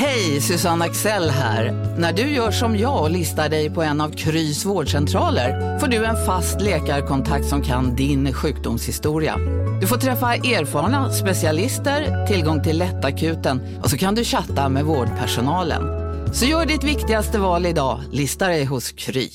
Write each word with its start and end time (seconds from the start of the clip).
Hej, 0.00 0.40
Susanne 0.40 0.84
Axel 0.84 1.30
här. 1.30 1.72
När 1.98 2.12
du 2.12 2.22
gör 2.22 2.50
som 2.50 2.78
jag 2.78 3.02
och 3.02 3.10
listar 3.10 3.48
dig 3.48 3.70
på 3.70 3.82
en 3.82 4.00
av 4.00 4.10
Krys 4.10 4.64
vårdcentraler 4.64 5.78
får 5.78 5.86
du 5.86 6.04
en 6.04 6.26
fast 6.26 6.60
läkarkontakt 6.60 7.46
som 7.46 7.62
kan 7.62 7.96
din 7.96 8.32
sjukdomshistoria. 8.32 9.36
Du 9.80 9.86
får 9.86 9.96
träffa 9.96 10.34
erfarna 10.34 11.12
specialister, 11.12 12.26
tillgång 12.26 12.62
till 12.62 12.78
lättakuten 12.78 13.78
och 13.82 13.90
så 13.90 13.98
kan 13.98 14.14
du 14.14 14.24
chatta 14.24 14.68
med 14.68 14.84
vårdpersonalen. 14.84 15.82
Så 16.34 16.44
gör 16.44 16.66
ditt 16.66 16.84
viktigaste 16.84 17.38
val 17.38 17.66
idag, 17.66 18.00
listar 18.12 18.48
dig 18.48 18.64
hos 18.64 18.92
Kry. 18.92 19.28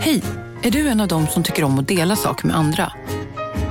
Hej! 0.00 0.22
Är 0.62 0.70
du 0.70 0.88
en 0.88 1.00
av 1.00 1.08
dem 1.08 1.26
som 1.26 1.42
tycker 1.42 1.64
om 1.64 1.78
att 1.78 1.88
dela 1.88 2.16
saker 2.16 2.46
med 2.46 2.56
andra? 2.56 2.92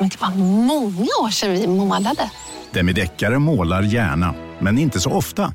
Men 0.00 0.08
det 0.08 0.20
var 0.20 0.30
många 0.64 1.10
år 1.22 1.30
sedan 1.30 1.52
vi 1.52 1.66
målade. 1.66 2.30
Demideckare 2.70 3.38
målar 3.38 3.82
gärna, 3.82 4.34
men 4.58 4.78
inte 4.78 5.00
så 5.00 5.10
ofta. 5.10 5.52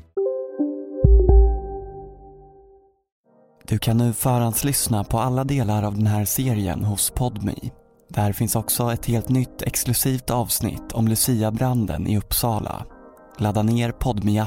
Du 3.68 3.78
kan 3.78 3.96
nu 3.98 4.12
förhandslyssna 4.12 5.04
på 5.04 5.18
alla 5.18 5.44
delar 5.44 5.82
av 5.82 5.96
den 5.96 6.06
här 6.06 6.24
serien 6.24 6.84
hos 6.84 7.10
Podmi. 7.10 7.72
Där 8.08 8.32
finns 8.32 8.56
också 8.56 8.92
ett 8.92 9.06
helt 9.06 9.28
nytt 9.28 9.62
exklusivt 9.62 10.30
avsnitt 10.30 10.92
om 10.92 11.08
Lucia-branden 11.08 12.06
i 12.06 12.18
Uppsala. 12.18 12.84
Ladda 13.38 13.62
ner 13.62 13.92
podmi 13.92 14.38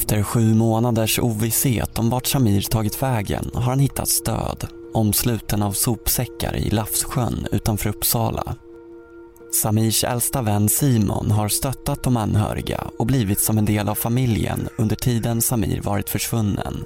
Efter 0.00 0.22
sju 0.22 0.54
månaders 0.54 1.18
ovisshet 1.18 1.98
om 1.98 2.10
vart 2.10 2.26
Samir 2.26 2.60
tagit 2.60 3.02
vägen 3.02 3.50
har 3.54 3.62
han 3.62 3.78
hittat 3.78 4.08
stöd, 4.08 4.68
omsluten 4.94 5.62
av 5.62 5.72
sopsäckar 5.72 6.56
i 6.56 6.70
Lafssjön 6.70 7.46
utanför 7.52 7.90
Uppsala. 7.90 8.56
Samirs 9.62 10.04
äldsta 10.04 10.42
vän 10.42 10.68
Simon 10.68 11.30
har 11.30 11.48
stöttat 11.48 12.02
de 12.02 12.16
anhöriga 12.16 12.90
och 12.98 13.06
blivit 13.06 13.40
som 13.40 13.58
en 13.58 13.64
del 13.64 13.88
av 13.88 13.94
familjen 13.94 14.68
under 14.78 14.96
tiden 14.96 15.42
Samir 15.42 15.80
varit 15.80 16.10
försvunnen. 16.10 16.84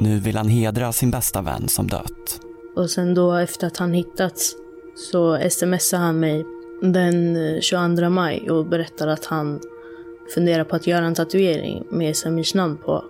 Nu 0.00 0.18
vill 0.18 0.36
han 0.36 0.48
hedra 0.48 0.92
sin 0.92 1.10
bästa 1.10 1.42
vän 1.42 1.68
som 1.68 1.86
dött. 1.86 2.40
Och 2.76 2.90
sen 2.90 3.14
då 3.14 3.34
efter 3.34 3.66
att 3.66 3.76
han 3.76 3.92
hittats 3.92 4.54
så 4.96 5.48
smsar 5.50 5.98
han 5.98 6.20
mig 6.20 6.44
den 6.82 7.36
22 7.60 8.08
maj 8.08 8.50
och 8.50 8.66
berättar 8.66 9.08
att 9.08 9.24
han 9.24 9.60
funderar 10.34 10.64
på 10.64 10.76
att 10.76 10.86
göra 10.86 11.06
en 11.06 11.14
tatuering 11.14 11.84
med 11.90 12.16
Samirs 12.16 12.54
namn 12.54 12.76
på. 12.76 13.04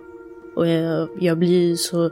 Och 0.55 0.67
jag, 0.67 1.09
jag 1.19 1.37
blir 1.37 1.75
så 1.75 2.09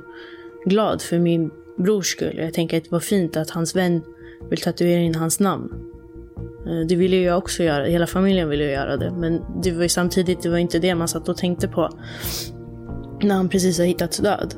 glad 0.66 1.02
för 1.02 1.20
min 1.20 1.52
brors 1.78 2.08
skull. 2.08 2.38
Jag 2.38 2.54
tänker 2.54 2.78
att 2.78 2.84
det 2.84 2.92
var 2.92 3.00
fint 3.00 3.38
att 3.38 3.50
hans 3.50 3.76
vän 3.76 4.02
vill 4.50 4.62
tatuera 4.62 5.00
in 5.00 5.16
hans 5.16 5.40
namn. 5.40 5.74
Eh, 6.68 6.88
det 6.88 6.96
ville 6.96 7.16
jag 7.16 7.38
också 7.38 7.64
göra, 7.64 7.86
hela 7.86 8.08
familjen 8.08 8.50
ville 8.50 8.64
göra 8.64 8.98
det. 8.98 9.12
Men 9.12 9.42
det 9.64 9.72
var 9.72 9.88
samtidigt, 9.88 10.42
det 10.42 10.50
var 10.50 10.58
inte 10.58 10.80
det 10.80 10.96
man 10.96 11.08
satt 11.08 11.30
och 11.30 11.38
tänkte 11.38 11.68
på 11.68 11.90
när 13.22 13.36
han 13.36 13.50
precis 13.50 13.78
har 13.78 13.86
hittats 13.86 14.18
död. 14.18 14.54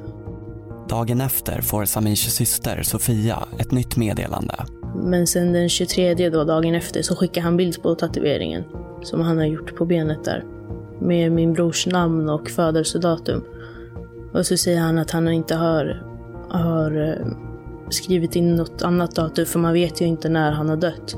Dagen 0.89 1.21
efter 1.21 1.61
får 1.61 1.85
Samirs 1.85 2.29
syster 2.29 2.83
Sofia 2.83 3.47
ett 3.59 3.71
nytt 3.71 3.97
meddelande. 3.97 4.55
Men 5.03 5.27
sen 5.27 5.53
den 5.53 5.69
23 5.69 6.29
då, 6.29 6.43
dagen 6.43 6.75
efter, 6.75 7.01
så 7.01 7.15
skickar 7.15 7.41
han 7.41 7.57
bild 7.57 7.81
på 7.81 7.95
tatueringen 7.95 8.63
som 9.03 9.21
han 9.21 9.37
har 9.37 9.45
gjort 9.45 9.75
på 9.75 9.85
benet 9.85 10.23
där. 10.23 10.45
Med 10.99 11.31
min 11.31 11.53
brors 11.53 11.87
namn 11.87 12.29
och 12.29 12.49
födelsedatum. 12.49 13.43
Och 14.33 14.45
så 14.45 14.57
säger 14.57 14.81
han 14.81 14.97
att 14.97 15.11
han 15.11 15.27
inte 15.27 15.55
har, 15.55 16.03
har 16.49 17.09
eh, 17.09 17.27
skrivit 17.89 18.35
in 18.35 18.55
något 18.55 18.81
annat 18.81 19.15
datum 19.15 19.45
för 19.45 19.59
man 19.59 19.73
vet 19.73 20.01
ju 20.01 20.05
inte 20.05 20.29
när 20.29 20.51
han 20.51 20.69
har 20.69 20.77
dött. 20.77 21.17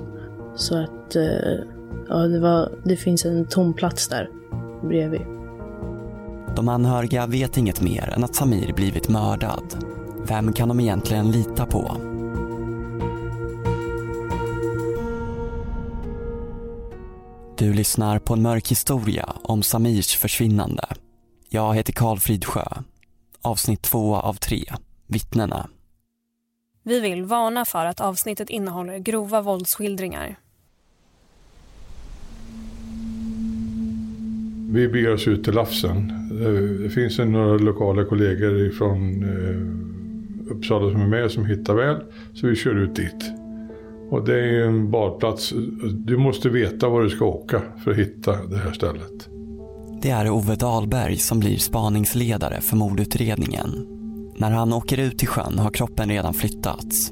Så 0.56 0.78
att 0.78 1.16
eh, 1.16 1.24
ja, 2.10 2.16
det, 2.16 2.40
var, 2.40 2.70
det 2.84 2.96
finns 2.96 3.26
en 3.26 3.46
tom 3.46 3.74
plats 3.74 4.08
där 4.08 4.30
bredvid. 4.84 5.22
De 6.56 6.70
anhöriga 6.70 7.28
vet 7.28 7.58
inget 7.58 7.82
mer 7.82 8.14
än 8.16 8.24
att 8.24 8.36
Samir 8.36 8.74
blivit 8.74 9.10
mördad. 9.10 9.86
Vem 10.28 10.54
kan 10.54 10.68
de 10.68 10.80
egentligen 10.80 11.32
lita 11.32 11.66
på? 11.66 12.13
Du 17.58 17.74
lyssnar 17.74 18.20
på 18.20 18.34
en 18.34 18.42
mörk 18.42 18.72
historia 18.72 19.34
om 19.44 19.64
Samirs 19.64 20.16
försvinnande. 20.16 20.88
Jag 21.50 21.76
heter 21.76 21.94
Karl 21.94 22.18
Fridsjö. 22.18 22.64
Avsnitt 23.42 23.82
två 23.82 24.16
av 24.16 24.34
tre, 24.34 24.64
Vittnena. 25.08 25.70
Vi 26.84 27.00
vill 27.00 27.24
varna 27.26 27.66
för 27.66 27.86
att 27.86 28.02
avsnittet 28.02 28.50
innehåller 28.50 28.98
grova 28.98 29.42
våldsskildringar. 29.42 30.40
Vi 34.70 34.88
beger 34.88 35.14
oss 35.14 35.28
ut 35.28 35.44
till 35.44 35.54
Lafsen. 35.54 36.12
Det 36.84 36.90
finns 36.90 37.18
några 37.18 37.58
lokala 37.58 38.06
kollegor 38.06 38.72
från 38.78 39.24
eh, 39.24 40.54
Uppsala 40.56 40.92
som 40.92 41.02
är 41.02 41.08
med 41.08 41.32
som 41.32 41.46
hittar 41.46 41.76
väl, 41.76 42.04
så 42.34 42.48
vi 42.48 42.56
kör 42.56 42.76
ut 42.76 42.96
dit. 42.96 43.43
Och 44.14 44.26
det 44.26 44.40
är 44.40 44.66
en 44.68 44.92
badplats. 44.92 45.54
Du 45.94 46.18
måste 46.18 46.50
veta 46.50 46.90
var 46.90 47.02
du 47.02 47.10
ska 47.10 47.26
åka 47.26 47.62
för 47.84 47.92
att 47.92 47.98
hitta 47.98 48.46
det 48.46 48.58
här 48.58 48.72
stället. 48.72 49.30
Det 50.02 50.10
är 50.10 50.30
Ove 50.30 50.56
Dahlberg 50.56 51.18
som 51.18 51.40
blir 51.40 51.58
spaningsledare 51.58 52.62
för 52.62 52.76
mordutredningen. 52.76 53.70
När 54.38 54.52
han 54.52 54.74
åker 54.74 55.00
ut 55.00 55.18
till 55.18 55.28
sjön 55.28 55.60
har 55.60 55.70
kroppen 55.70 56.10
redan 56.10 56.34
flyttats. 56.34 57.12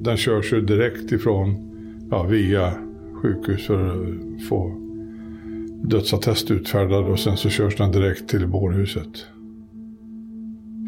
Den 0.00 0.16
körs 0.16 0.52
ju 0.52 0.60
direkt 0.60 1.12
ifrån, 1.12 1.56
ja, 2.10 2.22
via 2.22 2.74
sjukhus 3.22 3.66
för 3.66 3.86
att 3.86 4.48
få 4.48 4.76
dödsattest 5.84 6.50
utfärdad 6.50 7.04
och 7.04 7.18
sen 7.18 7.36
så 7.36 7.48
körs 7.48 7.76
den 7.76 7.92
direkt 7.92 8.28
till 8.28 8.46
bårhuset. 8.46 9.26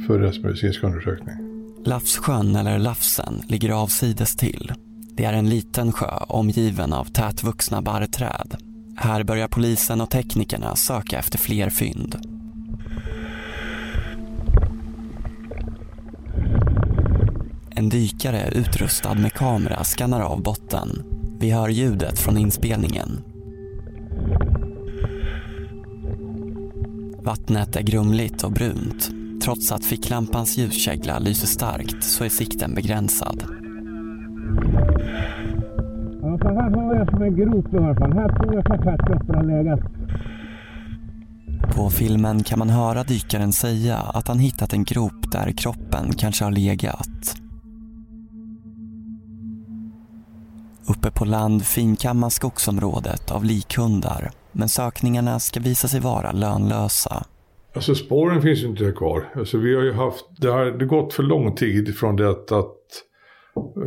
För 0.06 0.18
rättsmedicinsk 0.18 0.84
undersökning. 0.84 1.36
Lafssjön, 1.84 2.56
eller 2.56 2.78
Lafsen, 2.78 3.42
ligger 3.48 3.70
avsides 3.70 4.36
till. 4.36 4.72
Det 5.16 5.24
är 5.24 5.32
en 5.32 5.48
liten 5.48 5.92
sjö 5.92 6.16
omgiven 6.28 6.92
av 6.92 7.04
tätvuxna 7.04 7.82
barrträd. 7.82 8.56
Här 8.96 9.24
börjar 9.24 9.48
polisen 9.48 10.00
och 10.00 10.10
teknikerna 10.10 10.76
söka 10.76 11.18
efter 11.18 11.38
fler 11.38 11.70
fynd. 11.70 12.16
En 17.70 17.88
dykare 17.88 18.50
utrustad 18.50 19.14
med 19.14 19.32
kamera 19.32 19.84
skannar 19.84 20.20
av 20.20 20.42
botten. 20.42 21.02
Vi 21.40 21.50
hör 21.50 21.68
ljudet 21.68 22.18
från 22.18 22.38
inspelningen. 22.38 23.24
Vattnet 27.24 27.76
är 27.76 27.82
grumligt 27.82 28.44
och 28.44 28.52
brunt. 28.52 29.10
Trots 29.44 29.72
att 29.72 29.84
ficklampans 29.84 30.56
ljuskägla 30.56 31.18
lyser 31.18 31.46
starkt 31.46 32.04
så 32.04 32.24
är 32.24 32.28
sikten 32.28 32.74
begränsad. 32.74 33.63
Ja, 36.22 36.38
så 36.38 36.48
här 36.48 36.70
har 36.70 36.94
jag 36.94 37.10
som 37.10 37.22
en 37.22 37.36
grop 37.36 37.74
i 37.74 37.76
alla 37.76 37.94
fall. 37.94 38.12
Här 38.12 38.28
tror 38.28 38.54
jag 38.54 38.66
faktiskt 38.66 38.88
att 38.88 39.06
kroppen 39.06 39.34
har 39.34 39.44
legat. 39.44 39.80
På 41.76 41.90
filmen 41.90 42.42
kan 42.42 42.58
man 42.58 42.70
höra 42.70 43.02
dykaren 43.02 43.52
säga 43.52 43.96
att 43.96 44.28
han 44.28 44.38
hittat 44.38 44.72
en 44.72 44.84
grop 44.84 45.32
där 45.32 45.52
kroppen 45.52 46.12
kanske 46.18 46.44
har 46.44 46.50
legat. 46.50 47.36
Uppe 50.88 51.10
på 51.10 51.24
land 51.24 51.64
finkammas 51.64 52.34
skogsområdet 52.34 53.30
av 53.30 53.44
likhundar 53.44 54.30
men 54.52 54.68
sökningarna 54.68 55.40
ska 55.40 55.60
visa 55.60 55.88
sig 55.88 56.00
vara 56.00 56.32
lönlösa. 56.32 57.24
Alltså 57.74 57.94
spåren 57.94 58.42
finns 58.42 58.62
ju 58.62 58.66
inte 58.66 58.92
kvar. 58.92 59.32
Alltså 59.36 59.58
vi 59.58 59.74
har 59.74 59.82
ju 59.82 59.92
haft, 59.92 60.24
det 60.36 60.48
har 60.48 60.84
gått 60.84 61.12
för 61.12 61.22
lång 61.22 61.54
tid 61.54 61.96
från 61.96 62.16
det 62.16 62.30
att, 62.30 62.52
att 62.52 62.83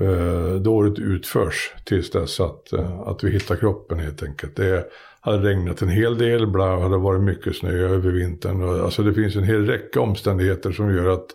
eh, 0.02 0.56
dåret 0.56 1.00
utförs 1.00 1.74
tills 1.86 2.12
dess 2.12 2.40
att, 2.40 2.74
eh, 2.74 3.00
att 3.00 3.24
vi 3.24 3.32
hittar 3.32 3.56
kroppen 3.56 4.00
helt 4.00 4.24
enkelt. 4.24 4.56
Det 4.56 4.86
hade 5.22 5.50
regnat 5.50 5.82
en 5.82 5.90
hel 5.90 6.18
del, 6.18 6.48
bla, 6.48 6.80
hade 6.80 6.98
varit 6.98 7.22
mycket 7.22 7.56
snö 7.56 7.70
över 7.70 8.12
vintern. 8.12 8.82
Alltså 8.84 9.04
det 9.04 9.14
finns 9.14 9.36
en 9.36 9.44
hel 9.44 9.66
räcka 9.66 10.02
omständigheter 10.02 10.72
som 10.72 10.96
gör 10.96 11.10
att, 11.10 11.28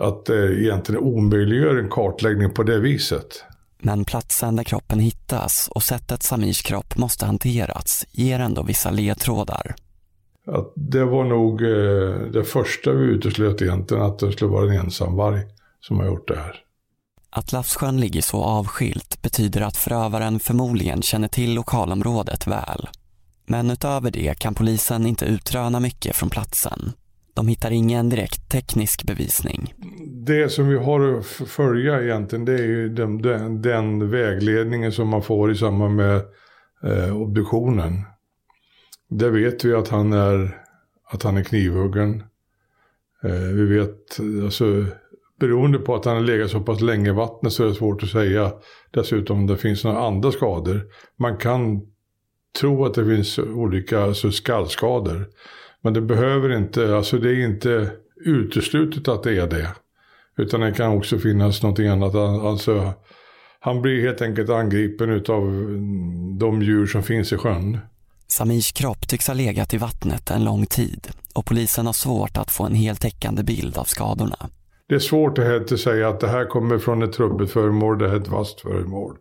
att 0.00 0.24
det 0.24 0.62
egentligen 0.62 1.00
omöjliggör 1.00 1.76
en 1.76 1.90
kartläggning 1.90 2.50
på 2.50 2.62
det 2.62 2.78
viset. 2.78 3.44
Men 3.78 4.04
platsen 4.04 4.56
där 4.56 4.64
kroppen 4.64 4.98
hittas 4.98 5.68
och 5.74 5.82
sättet 5.82 6.22
Samirs 6.22 6.62
kropp 6.62 6.96
måste 6.96 7.26
hanterats 7.26 8.06
ger 8.10 8.40
ändå 8.40 8.62
vissa 8.62 8.90
ledtrådar. 8.90 9.74
Att 10.46 10.72
det 10.76 11.04
var 11.04 11.24
nog 11.24 11.62
eh, 11.62 12.30
det 12.32 12.44
första 12.44 12.92
vi 12.92 13.04
uteslöt 13.04 13.62
egentligen, 13.62 14.02
att 14.02 14.18
det 14.18 14.32
skulle 14.32 14.50
vara 14.50 14.72
en 14.72 14.80
ensamvarg 14.80 15.40
som 15.80 15.98
har 15.98 16.06
gjort 16.06 16.28
det 16.28 16.36
här. 16.36 16.65
Att 17.36 17.52
Lafssjön 17.52 18.00
ligger 18.00 18.22
så 18.22 18.42
avskilt 18.42 19.22
betyder 19.22 19.60
att 19.60 19.76
förövaren 19.76 20.40
förmodligen 20.40 21.02
känner 21.02 21.28
till 21.28 21.54
lokalområdet 21.54 22.46
väl. 22.46 22.88
Men 23.46 23.70
utöver 23.70 24.10
det 24.10 24.38
kan 24.38 24.54
polisen 24.54 25.06
inte 25.06 25.24
utröna 25.24 25.80
mycket 25.80 26.16
från 26.16 26.30
platsen. 26.30 26.92
De 27.34 27.48
hittar 27.48 27.70
ingen 27.70 28.08
direkt 28.08 28.48
teknisk 28.48 29.04
bevisning. 29.04 29.74
Det 30.26 30.48
som 30.48 30.68
vi 30.68 30.76
har 30.76 31.18
att 31.18 31.26
följa 31.26 32.02
egentligen 32.02 32.44
det 32.44 32.52
är 32.52 32.66
ju 32.66 32.88
den, 32.88 33.22
den, 33.22 33.62
den 33.62 34.10
vägledningen 34.10 34.92
som 34.92 35.08
man 35.08 35.22
får 35.22 35.52
i 35.52 35.56
samband 35.56 35.96
med 35.96 36.22
eh, 36.82 37.16
obduktionen. 37.16 38.02
Där 39.10 39.30
vet 39.30 39.64
vi 39.64 39.74
att 39.74 39.88
han 39.88 40.12
är, 40.12 40.62
att 41.10 41.22
han 41.22 41.36
är 41.36 41.44
knivhuggen. 41.44 42.22
Eh, 43.24 43.30
vi 43.32 43.64
vet, 43.78 44.20
alltså 44.44 44.86
beroende 45.40 45.78
på 45.78 45.94
att 45.94 46.04
han 46.04 46.16
har 46.16 46.22
legat 46.22 46.50
så 46.50 46.60
pass 46.60 46.80
länge 46.80 47.08
i 47.08 47.12
vattnet 47.12 47.52
så 47.52 47.64
är 47.64 47.68
det 47.68 47.74
svårt 47.74 48.02
att 48.02 48.08
säga 48.08 48.52
dessutom 48.90 49.38
om 49.38 49.46
det 49.46 49.56
finns 49.56 49.84
några 49.84 49.98
andra 50.06 50.32
skador. 50.32 50.82
Man 51.18 51.36
kan 51.36 51.80
tro 52.60 52.84
att 52.84 52.94
det 52.94 53.04
finns 53.04 53.38
olika 53.38 54.00
alltså 54.00 54.30
skallskador. 54.30 55.28
Men 55.82 55.92
det 55.92 56.00
behöver 56.00 56.56
inte, 56.56 56.96
alltså 56.96 57.18
det 57.18 57.30
är 57.30 57.44
inte 57.44 57.90
uteslutet 58.24 59.08
att 59.08 59.22
det 59.22 59.36
är 59.36 59.46
det. 59.46 59.68
Utan 60.38 60.60
det 60.60 60.72
kan 60.72 60.92
också 60.92 61.18
finnas 61.18 61.62
någonting 61.62 61.86
annat. 61.86 62.14
Alltså, 62.14 62.92
han 63.60 63.82
blir 63.82 64.02
helt 64.02 64.22
enkelt 64.22 64.50
angripen 64.50 65.10
av 65.10 65.42
de 66.38 66.62
djur 66.62 66.86
som 66.86 67.02
finns 67.02 67.32
i 67.32 67.36
sjön. 67.36 67.78
Samirs 68.26 68.72
kropp 68.72 69.08
tycks 69.08 69.26
ha 69.26 69.34
legat 69.34 69.74
i 69.74 69.76
vattnet 69.76 70.30
en 70.30 70.44
lång 70.44 70.66
tid 70.66 71.08
och 71.34 71.46
polisen 71.46 71.86
har 71.86 71.92
svårt 71.92 72.36
att 72.36 72.50
få 72.50 72.64
en 72.64 72.74
heltäckande 72.74 73.42
bild 73.42 73.78
av 73.78 73.84
skadorna. 73.84 74.50
Det 74.88 74.94
är 74.94 74.98
svårt 74.98 75.38
att 75.38 75.80
säga 75.80 76.08
att 76.08 76.20
det 76.20 76.28
här 76.28 76.44
kommer 76.44 76.78
från 76.78 77.02
ett 77.02 77.12
trubbigt 77.12 77.52
föremål, 77.52 77.98
det 77.98 78.08
här 78.08 78.16
är 78.16 78.20
ett 78.20 78.28
vasst 78.28 78.60
föremål. 78.60 79.16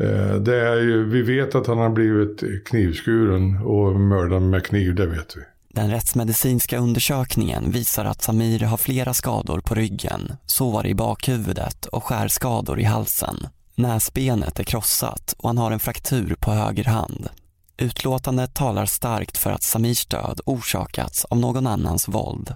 Eh, 0.00 0.34
det 0.34 0.56
är 0.56 0.76
ju, 0.76 1.04
vi 1.04 1.22
vet 1.22 1.54
att 1.54 1.66
han 1.66 1.78
har 1.78 1.90
blivit 1.90 2.66
knivskuren 2.66 3.62
och 3.64 4.00
mördad 4.00 4.42
med 4.42 4.66
kniv, 4.66 4.94
det 4.94 5.06
vet 5.06 5.36
vi. 5.36 5.40
Den 5.74 5.90
rättsmedicinska 5.90 6.78
undersökningen 6.78 7.70
visar 7.70 8.04
att 8.04 8.22
Samir 8.22 8.60
har 8.60 8.76
flera 8.76 9.14
skador 9.14 9.60
på 9.60 9.74
ryggen, 9.74 10.32
sår 10.46 10.86
i 10.86 10.94
bakhuvudet 10.94 11.86
och 11.86 12.04
skärskador 12.04 12.80
i 12.80 12.84
halsen. 12.84 13.36
Näsbenet 13.74 14.60
är 14.60 14.64
krossat 14.64 15.34
och 15.38 15.48
han 15.48 15.58
har 15.58 15.70
en 15.70 15.80
fraktur 15.80 16.36
på 16.40 16.50
höger 16.50 16.84
hand. 16.84 17.28
Utlåtandet 17.76 18.54
talar 18.54 18.86
starkt 18.86 19.38
för 19.38 19.50
att 19.50 19.62
Samirs 19.62 20.06
död 20.06 20.40
orsakats 20.44 21.24
av 21.24 21.38
någon 21.38 21.66
annans 21.66 22.08
våld. 22.08 22.54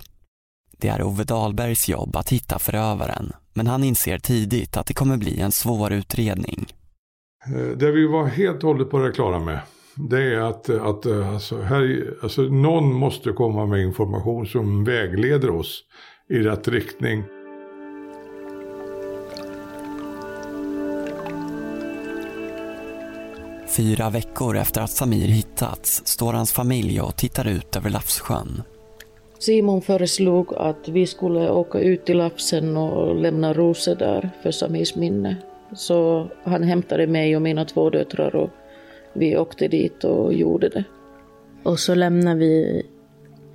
Det 0.81 0.89
är 0.89 1.03
Ove 1.03 1.25
Dahlbergs 1.25 1.89
jobb 1.89 2.17
att 2.17 2.33
hitta 2.33 2.59
förövaren, 2.59 3.33
men 3.55 3.67
han 3.67 3.85
inser 3.85 4.19
tidigt 4.19 4.77
att 4.77 4.87
det 4.87 4.95
kommer 4.95 5.17
bli 5.17 5.41
en 5.41 5.53
svår 5.53 5.93
utredning. 5.93 6.67
Eh, 7.47 7.77
det 7.77 7.91
vi 7.91 8.07
var 8.07 8.27
helt 8.27 8.65
och 8.65 8.69
hållet 8.69 8.91
på 8.91 8.99
det 8.99 9.13
klara 9.13 9.39
med, 9.39 9.61
det 9.95 10.35
är 10.35 10.41
att, 10.41 10.71
att 10.71 11.07
alltså, 11.07 11.63
här, 11.63 12.15
alltså, 12.23 12.43
någon 12.43 12.93
måste 12.93 13.33
komma 13.33 13.67
med 13.67 13.81
information 13.81 14.47
som 14.47 14.85
vägleder 14.85 15.51
oss 15.51 15.85
i 16.31 16.39
rätt 16.39 16.69
riktning. 16.69 17.25
Fyra 23.77 24.11
veckor 24.11 24.57
efter 24.57 24.81
att 24.81 24.91
Samir 24.91 25.29
hittats 25.29 26.03
står 26.07 26.33
hans 26.33 26.53
familj 26.53 27.01
och 27.01 27.17
tittar 27.17 27.49
ut 27.49 27.77
över 27.77 27.91
Lafssjön. 27.91 28.63
Simon 29.39 29.83
föreslog 29.83 30.55
att 30.55 30.89
vi 30.89 31.07
skulle 31.07 31.51
åka 31.51 31.81
ut 31.81 32.05
till 32.05 32.19
Lafsen 32.19 32.77
och 32.77 33.17
lämna 33.17 33.53
rosor 33.53 33.95
där 33.95 34.31
för 34.43 34.51
Samirs 34.51 34.97
minne. 34.97 35.37
Så 35.73 36.29
han 36.43 36.63
hämtade 36.63 37.07
mig 37.07 37.37
och 37.37 37.43
mina 37.43 37.65
två 37.65 37.91
döttrar 37.91 38.37
och 38.37 38.51
vi 39.13 39.37
åkte 39.37 39.69
dit 39.69 40.05
och 40.05 40.35
gjorde 40.35 40.69
det. 40.69 40.85
Och 41.63 41.79
så 41.79 41.95
lämnade 41.95 42.39
vi 42.39 42.83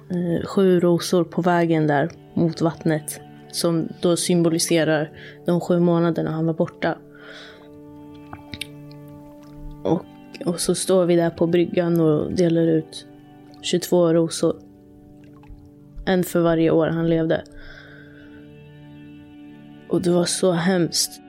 eh, 0.10 0.46
sju 0.46 0.80
rosor 0.80 1.24
på 1.24 1.42
vägen 1.42 1.88
där 1.88 2.10
mot 2.34 2.62
vattnet 2.62 3.22
som 3.52 3.88
då 4.02 4.16
symboliserar 4.18 5.12
de 5.46 5.62
sju 5.62 5.80
månaderna 5.80 6.32
han 6.32 6.46
var 6.46 6.54
borta. 6.54 6.98
Och, 9.84 10.06
och 10.46 10.60
så 10.60 10.76
står 10.76 11.06
vi 11.06 11.16
där 11.16 11.30
på 11.30 11.48
bryggan 11.48 12.00
och 12.00 12.32
delar 12.32 12.68
ut 12.68 13.06
22 13.62 14.14
rosor. 14.14 14.56
En 16.06 16.24
för 16.24 16.40
varje 16.40 16.72
år 16.72 16.88
han 16.88 17.10
levde. 17.10 17.44
Och 19.90 20.02
det 20.02 20.12
var 20.12 20.26
så 20.26 20.52
hemskt. 20.52 21.20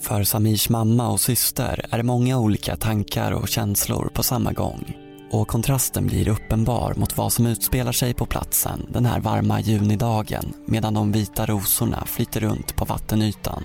För 0.00 0.24
Samirs 0.24 0.68
mamma 0.68 1.10
och 1.10 1.20
syster 1.20 1.86
är 1.90 1.96
det 1.96 2.02
många 2.02 2.38
olika 2.38 2.76
tankar 2.76 3.32
och 3.32 3.48
känslor 3.48 4.10
på 4.14 4.22
samma 4.22 4.52
gång. 4.52 4.96
Och 5.32 5.48
kontrasten 5.48 6.06
blir 6.06 6.28
uppenbar 6.28 6.94
mot 6.96 7.16
vad 7.16 7.32
som 7.32 7.46
utspelar 7.46 7.92
sig 7.92 8.14
på 8.14 8.26
platsen 8.26 8.86
den 8.88 9.06
här 9.06 9.20
varma 9.20 9.60
junidagen 9.60 10.52
medan 10.66 10.94
de 10.94 11.12
vita 11.12 11.46
rosorna 11.46 12.04
flyter 12.06 12.40
runt 12.40 12.76
på 12.76 12.84
vattenytan. 12.84 13.64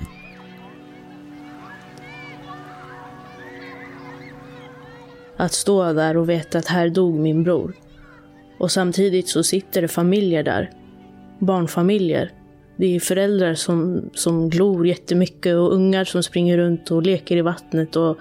Att 5.37 5.53
stå 5.53 5.93
där 5.93 6.17
och 6.17 6.29
veta 6.29 6.57
att 6.57 6.67
här 6.67 6.89
dog 6.89 7.15
min 7.15 7.43
bror. 7.43 7.73
Och 8.57 8.71
samtidigt 8.71 9.27
så 9.27 9.43
sitter 9.43 9.81
det 9.81 9.87
familjer 9.87 10.43
där. 10.43 10.71
Barnfamiljer 11.39 12.31
det 12.77 12.95
är 12.95 12.99
föräldrar 12.99 13.53
som, 13.53 14.09
som 14.13 14.49
glor 14.49 14.87
jättemycket 14.87 15.55
och 15.55 15.73
ungar 15.73 16.03
som 16.03 16.23
springer 16.23 16.57
runt 16.57 16.91
och 16.91 17.03
leker 17.03 17.37
i 17.37 17.41
vattnet. 17.41 17.95
Och, 17.95 18.17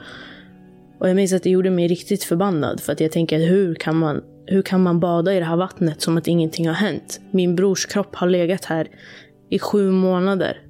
och 0.98 1.08
jag 1.08 1.16
minns 1.16 1.32
att 1.32 1.42
det 1.42 1.50
gjorde 1.50 1.70
mig 1.70 1.88
riktigt 1.88 2.24
förbannad. 2.24 2.80
För 2.80 2.92
att 2.92 3.00
jag 3.00 3.12
tänker, 3.12 3.38
hur 3.38 3.74
kan, 3.74 3.96
man, 3.96 4.22
hur 4.46 4.62
kan 4.62 4.82
man 4.82 5.00
bada 5.00 5.34
i 5.34 5.38
det 5.38 5.44
här 5.44 5.56
vattnet 5.56 6.02
som 6.02 6.16
att 6.16 6.28
ingenting 6.28 6.68
har 6.68 6.74
hänt? 6.74 7.20
Min 7.30 7.56
brors 7.56 7.86
kropp 7.86 8.14
har 8.14 8.28
legat 8.28 8.64
här 8.64 8.88
i 9.50 9.58
sju 9.58 9.90
månader. 9.90 10.60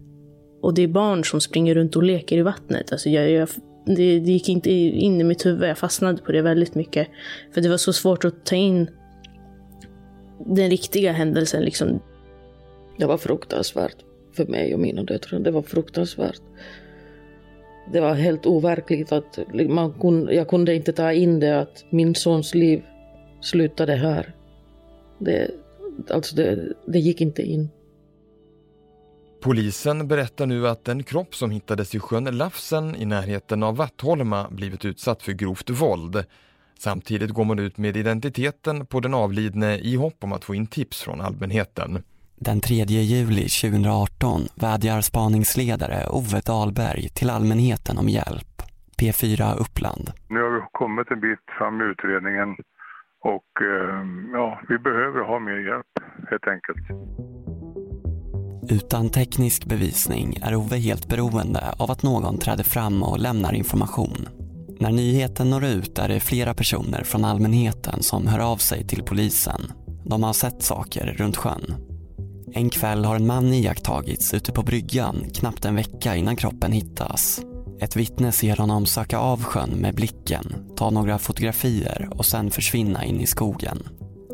Och 0.63 0.75
det 0.75 0.83
är 0.83 0.89
barn 0.89 1.25
som 1.25 1.41
springer 1.41 1.75
runt 1.75 1.97
och 1.97 2.03
leker 2.03 2.39
i 2.39 2.43
vattnet. 2.43 2.93
Alltså 2.93 3.09
jag, 3.09 3.31
jag, 3.31 3.49
det, 3.87 4.21
det 4.21 4.33
gick 4.33 4.49
inte 4.49 4.71
in 4.71 5.21
i 5.21 5.25
mitt 5.25 5.47
huvud. 5.47 5.69
Jag 5.69 5.79
fastnade 5.79 6.23
på 6.23 6.33
det 6.33 6.43
väldigt 6.43 6.75
mycket. 6.75 7.09
För 7.55 7.61
det 7.61 7.69
var 7.69 7.77
så 7.77 7.93
svårt 7.93 8.25
att 8.25 8.45
ta 8.45 8.57
in 8.57 8.91
den 10.47 10.71
riktiga 10.71 11.13
händelsen. 11.13 11.63
Liksom. 11.63 12.01
Det 12.99 13.07
var 13.07 13.19
fruktansvärt 13.19 13.97
för 14.37 14.47
mig 14.47 14.75
och 14.75 14.81
mina 14.81 15.03
döttrar. 15.03 15.39
Det 15.41 15.51
var 15.51 15.63
fruktansvärt. 15.63 16.41
Det 17.93 18.01
var 18.01 18.15
helt 18.15 18.47
overkligt 18.47 19.13
att 19.13 19.39
man 19.69 19.93
kunde, 19.93 20.35
jag 20.35 20.49
kunde 20.49 20.75
inte 20.75 20.93
ta 20.93 21.13
in 21.13 21.41
det 21.41 21.61
att 21.61 21.85
min 21.91 22.15
sons 22.15 22.55
liv 22.55 22.83
slutade 23.41 23.95
här. 23.95 24.35
Det, 25.19 25.51
alltså 26.11 26.37
det, 26.37 26.73
det 26.87 26.99
gick 26.99 27.21
inte 27.21 27.43
in. 27.43 27.69
Polisen 29.41 30.09
berättar 30.09 30.47
nu 30.47 30.69
att 30.69 30.85
den 30.85 31.03
kropp 31.03 31.35
som 31.35 31.51
hittades 31.51 31.95
i 31.95 31.99
sjön 31.99 32.25
Lafsen 32.25 32.97
i 32.97 33.05
närheten 33.05 33.63
av 33.63 33.77
Vattholma 33.77 34.49
blivit 34.51 34.85
utsatt 34.85 35.23
för 35.23 35.33
grovt 35.33 35.71
våld. 35.71 36.25
Samtidigt 36.85 37.31
går 37.31 37.45
man 37.45 37.59
ut 37.59 37.79
med 37.79 37.97
identiteten 37.97 38.87
på 38.87 39.01
den 39.01 39.15
avlidne 39.15 39.79
i 39.79 39.97
hopp 39.97 40.25
om 40.25 40.33
att 40.33 40.45
få 40.45 40.55
in 40.55 40.67
tips 40.67 41.03
från 41.03 41.21
allmänheten. 41.21 42.03
Den 42.37 42.61
3 42.61 42.75
juli 42.75 43.49
2018 43.49 44.41
vädjar 44.55 45.01
spaningsledare 45.01 46.07
Ove 46.11 46.41
Dahlberg 46.41 47.09
till 47.09 47.31
allmänheten 47.31 47.99
om 47.99 48.09
hjälp. 48.09 48.63
P4 49.01 49.57
Uppland. 49.61 50.11
Nu 50.29 50.41
har 50.43 50.51
vi 50.51 50.61
kommit 50.73 51.11
en 51.11 51.21
bit 51.21 51.45
fram 51.59 51.81
i 51.81 51.85
utredningen 51.85 52.49
och 53.33 53.51
eh, 53.61 54.05
ja, 54.33 54.61
vi 54.69 54.79
behöver 54.79 55.21
ha 55.21 55.39
mer 55.39 55.61
hjälp 55.69 55.93
helt 56.31 56.49
enkelt. 56.55 56.85
Utan 58.71 59.11
teknisk 59.11 59.65
bevisning 59.65 60.37
är 60.43 60.55
Ove 60.55 60.77
helt 60.77 61.09
beroende 61.09 61.61
av 61.79 61.91
att 61.91 62.03
någon 62.03 62.39
träder 62.39 62.65
fram 62.65 63.03
och 63.03 63.19
lämnar 63.19 63.55
information. 63.55 64.44
När 64.85 64.93
nyheten 64.93 65.51
når 65.51 65.65
ut 65.65 65.99
är 65.99 66.09
det 66.09 66.21
flera 66.21 66.55
personer 66.55 67.05
från 67.05 67.25
allmänheten 67.25 68.03
som 68.03 68.27
hör 68.27 68.39
av 68.39 68.57
sig 68.57 68.87
till 68.87 69.03
polisen. 69.03 69.73
De 70.05 70.23
har 70.23 70.33
sett 70.33 70.63
saker 70.63 71.15
runt 71.19 71.37
sjön 71.37 71.75
en 72.57 72.71
kväll 72.71 73.05
har 73.05 73.17
en 73.17 73.27
man 73.27 73.53
iakttagits 73.55 74.35
ute 74.35 74.53
på 74.53 74.63
bryggan 74.63 75.31
knappt 75.35 75.65
en 75.65 75.75
vecka 75.75 76.17
innan 76.17 76.37
kroppen 76.37 76.73
hittas. 76.73 77.41
Ett 77.81 77.97
vittne 77.97 78.33
ser 78.33 78.57
honom 78.57 78.87
söka 78.87 79.19
av 79.19 79.43
sjön 79.43 79.71
med 79.71 79.95
blicken, 79.95 80.55
ta 80.77 80.91
några 80.91 81.19
fotografier 81.19 82.09
och 82.11 82.27
sen 82.27 82.51
försvinna 82.51 83.05
in 83.05 83.21
i 83.21 83.27
skogen. 83.27 83.79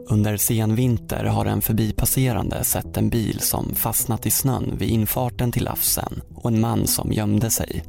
Under 0.09 0.37
sen 0.37 0.75
vinter 0.75 1.25
har 1.25 1.47
en 1.47 1.63
förbipasserande 1.63 2.65
sett 2.65 2.97
en 2.97 3.11
bil 3.11 3.41
som 3.41 3.75
fastnat 3.75 4.27
i 4.27 4.31
snön 4.31 4.77
vid 4.79 4.91
infarten 4.91 5.53
till 5.53 5.65
Lafsen 5.65 6.21
och 6.35 6.51
en 6.51 6.61
man 6.61 6.87
som 6.87 7.13
gömde 7.13 7.51
sig. 7.51 7.85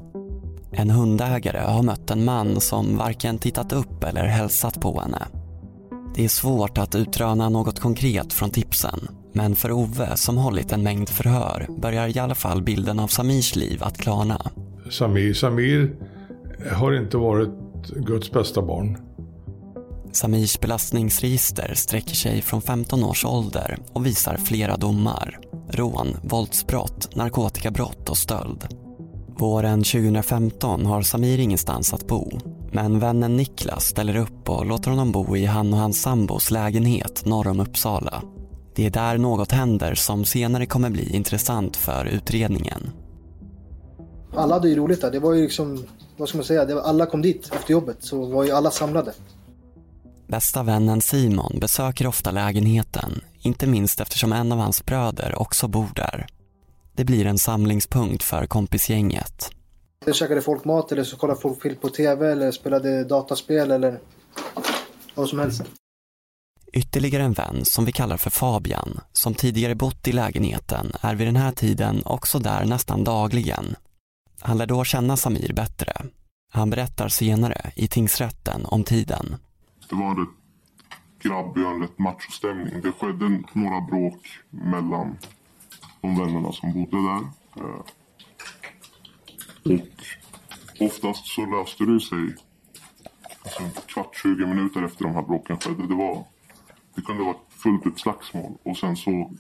En 0.72 0.90
hundägare 0.90 1.60
har 1.60 1.84
mött 1.84 2.12
en 2.12 2.26
man 2.26 2.62
som 2.62 2.98
varken 2.98 3.38
tittat 3.38 3.74
upp 3.74 4.04
eller 4.04 4.26
hälsat 4.26 4.82
på 4.82 5.02
henne. 5.02 5.28
Det 6.16 6.24
är 6.24 6.30
svårt 6.30 6.78
att 6.78 6.96
utröna 6.96 7.50
något 7.50 7.80
konkret 7.80 8.34
från 8.34 8.50
tipsen 8.50 9.08
men 9.34 9.56
för 9.56 9.72
Ove 9.72 10.18
som 10.18 10.38
hållit 10.38 10.72
en 10.72 10.84
mängd 10.84 11.10
förhör 11.10 11.68
börjar 11.70 12.18
i 12.18 12.20
alla 12.20 12.36
fall 12.36 12.62
bilden 12.62 13.00
av 13.00 13.08
Samirs 13.08 13.56
liv 13.56 13.84
att 13.84 13.98
klarna. 13.98 14.52
Samir, 14.90 15.34
Samir 15.34 15.96
har 16.72 16.94
inte 16.94 17.18
varit 17.18 17.50
Guds 17.96 18.32
bästa 18.32 18.62
barn. 18.62 18.98
Samirs 20.12 20.60
belastningsregister 20.60 21.74
sträcker 21.76 22.16
sig 22.16 22.42
från 22.42 22.62
15 22.62 23.04
års 23.04 23.26
ålder 23.26 23.78
och 23.94 24.06
visar 24.06 24.38
flera 24.38 24.78
domar. 24.78 25.40
Rån, 25.70 26.08
våldsbrott, 26.24 27.16
narkotikabrott 27.16 28.10
och 28.10 28.18
stöld. 28.18 28.68
Våren 29.42 29.84
2015 29.84 30.86
har 30.86 31.02
Samir 31.02 31.40
ingenstans 31.40 31.94
att 31.94 32.08
bo. 32.08 32.32
Men 32.72 33.00
vännen 33.00 33.38
Niklas 33.38 33.86
ställer 33.86 34.16
upp 34.16 34.50
och 34.50 34.66
låter 34.66 34.90
honom 34.90 35.12
bo 35.12 35.38
i 35.38 35.46
han 35.46 35.74
och 35.74 35.80
hans 35.80 36.02
sambos 36.02 36.52
lägenhet 36.52 37.26
norr 37.26 37.48
om 37.48 37.60
Uppsala. 37.60 38.24
Det 38.76 38.86
är 38.86 38.90
där 38.90 39.18
något 39.18 39.52
händer 39.52 39.96
som 39.96 40.26
senare 40.26 40.66
kommer 40.66 40.90
bli 40.90 41.16
intressant 41.16 41.78
för 41.78 42.06
utredningen. 42.06 42.90
Alla 44.36 44.54
hade 44.54 44.70
ju 44.70 44.76
roligt 44.76 45.02
där. 45.02 45.12
Det 45.12 45.20
var 45.20 45.34
ju 45.34 45.42
liksom, 45.42 45.86
vad 46.18 46.30
ska 46.30 46.38
man 46.38 46.46
säga, 46.46 46.66
det 46.66 46.76
var, 46.76 46.82
alla 46.82 47.06
kom 47.06 47.22
dit 47.22 47.50
efter 47.54 47.72
jobbet 47.72 47.98
så 48.00 48.26
var 48.26 48.44
ju 48.44 48.52
alla 48.52 48.72
samlade. 48.72 49.14
Bästa 50.28 50.64
vännen 50.64 51.02
Simon 51.02 51.60
besöker 51.62 52.08
ofta 52.08 52.32
lägenheten, 52.32 53.22
inte 53.40 53.68
minst 53.68 54.02
eftersom 54.02 54.34
en 54.34 54.52
av 54.52 54.58
hans 54.58 54.86
bröder 54.86 55.42
också 55.42 55.68
bor 55.68 55.90
där. 55.96 56.28
Det 56.96 57.06
blir 57.06 57.26
en 57.26 57.38
samlingspunkt 57.38 58.24
för 58.24 58.46
kompisgänget. 58.46 59.52
Där 60.06 60.14
käkade 60.14 60.42
folk 60.42 60.66
mat 60.66 60.92
eller 60.92 61.04
så 61.04 61.18
kollade 61.18 61.40
folk 61.40 61.62
film 61.62 61.76
på 61.76 61.90
tv 61.90 62.32
eller 62.32 62.52
spelade 62.52 63.04
dataspel 63.04 63.72
eller 63.72 64.00
vad 65.16 65.30
som 65.30 65.40
helst. 65.40 65.64
Ytterligare 66.74 67.24
en 67.24 67.34
vän 67.34 67.66
som 67.66 67.86
vi 67.86 67.92
kallar 67.92 68.18
för 68.18 68.30
Fabian, 68.30 69.00
som 69.12 69.34
tidigare 69.34 69.76
bott 69.76 70.08
i 70.08 70.12
lägenheten, 70.12 70.92
är 71.02 71.16
vid 71.16 71.28
den 71.28 71.36
här 71.36 71.52
tiden 71.52 72.02
också 72.06 72.40
där 72.40 72.66
nästan 72.66 73.04
dagligen. 73.04 73.76
Han 74.40 74.58
lär 74.58 74.66
då 74.66 74.84
känna 74.84 75.18
Samir 75.18 75.54
bättre. 75.54 75.94
Han 76.54 76.70
berättar 76.70 77.08
senare 77.08 77.72
i 77.76 77.88
tingsrätten 77.88 78.66
om 78.66 78.84
tiden. 78.84 79.36
Det 79.90 79.96
var 79.96 80.16
rätt 80.16 80.30
grabbig 81.24 81.66
och 81.66 81.72
en 81.72 81.82
rätt 81.82 82.00
machostämning. 82.00 82.82
Det 82.82 82.92
skedde 82.92 83.44
några 83.54 83.82
bråk 83.82 84.28
mellan 84.50 85.18
de 86.02 86.20
vännerna 86.20 86.52
som 86.52 86.74
bodde 86.74 86.98
där. 86.98 87.22
Eh, 87.64 87.82
och 90.80 90.86
oftast 90.86 91.28
så 91.28 91.46
löste 91.46 91.84
det 91.84 92.00
sig 92.00 92.36
alltså, 93.44 93.64
en 93.64 93.72
kvart, 93.72 94.16
20 94.24 94.46
minuter 94.46 94.84
efter 94.84 95.04
de 95.04 95.16
här 95.16 95.22
bråken 95.22 95.58
skedde. 95.58 95.88
Det, 95.88 95.96
var, 95.96 96.26
det 96.96 97.02
kunde 97.02 97.24
vara 97.24 97.36
fullt 97.50 97.86
ett 97.86 98.00
slagsmål 98.00 98.58
och 98.64 98.78
sen 98.78 98.96
så 98.96 99.32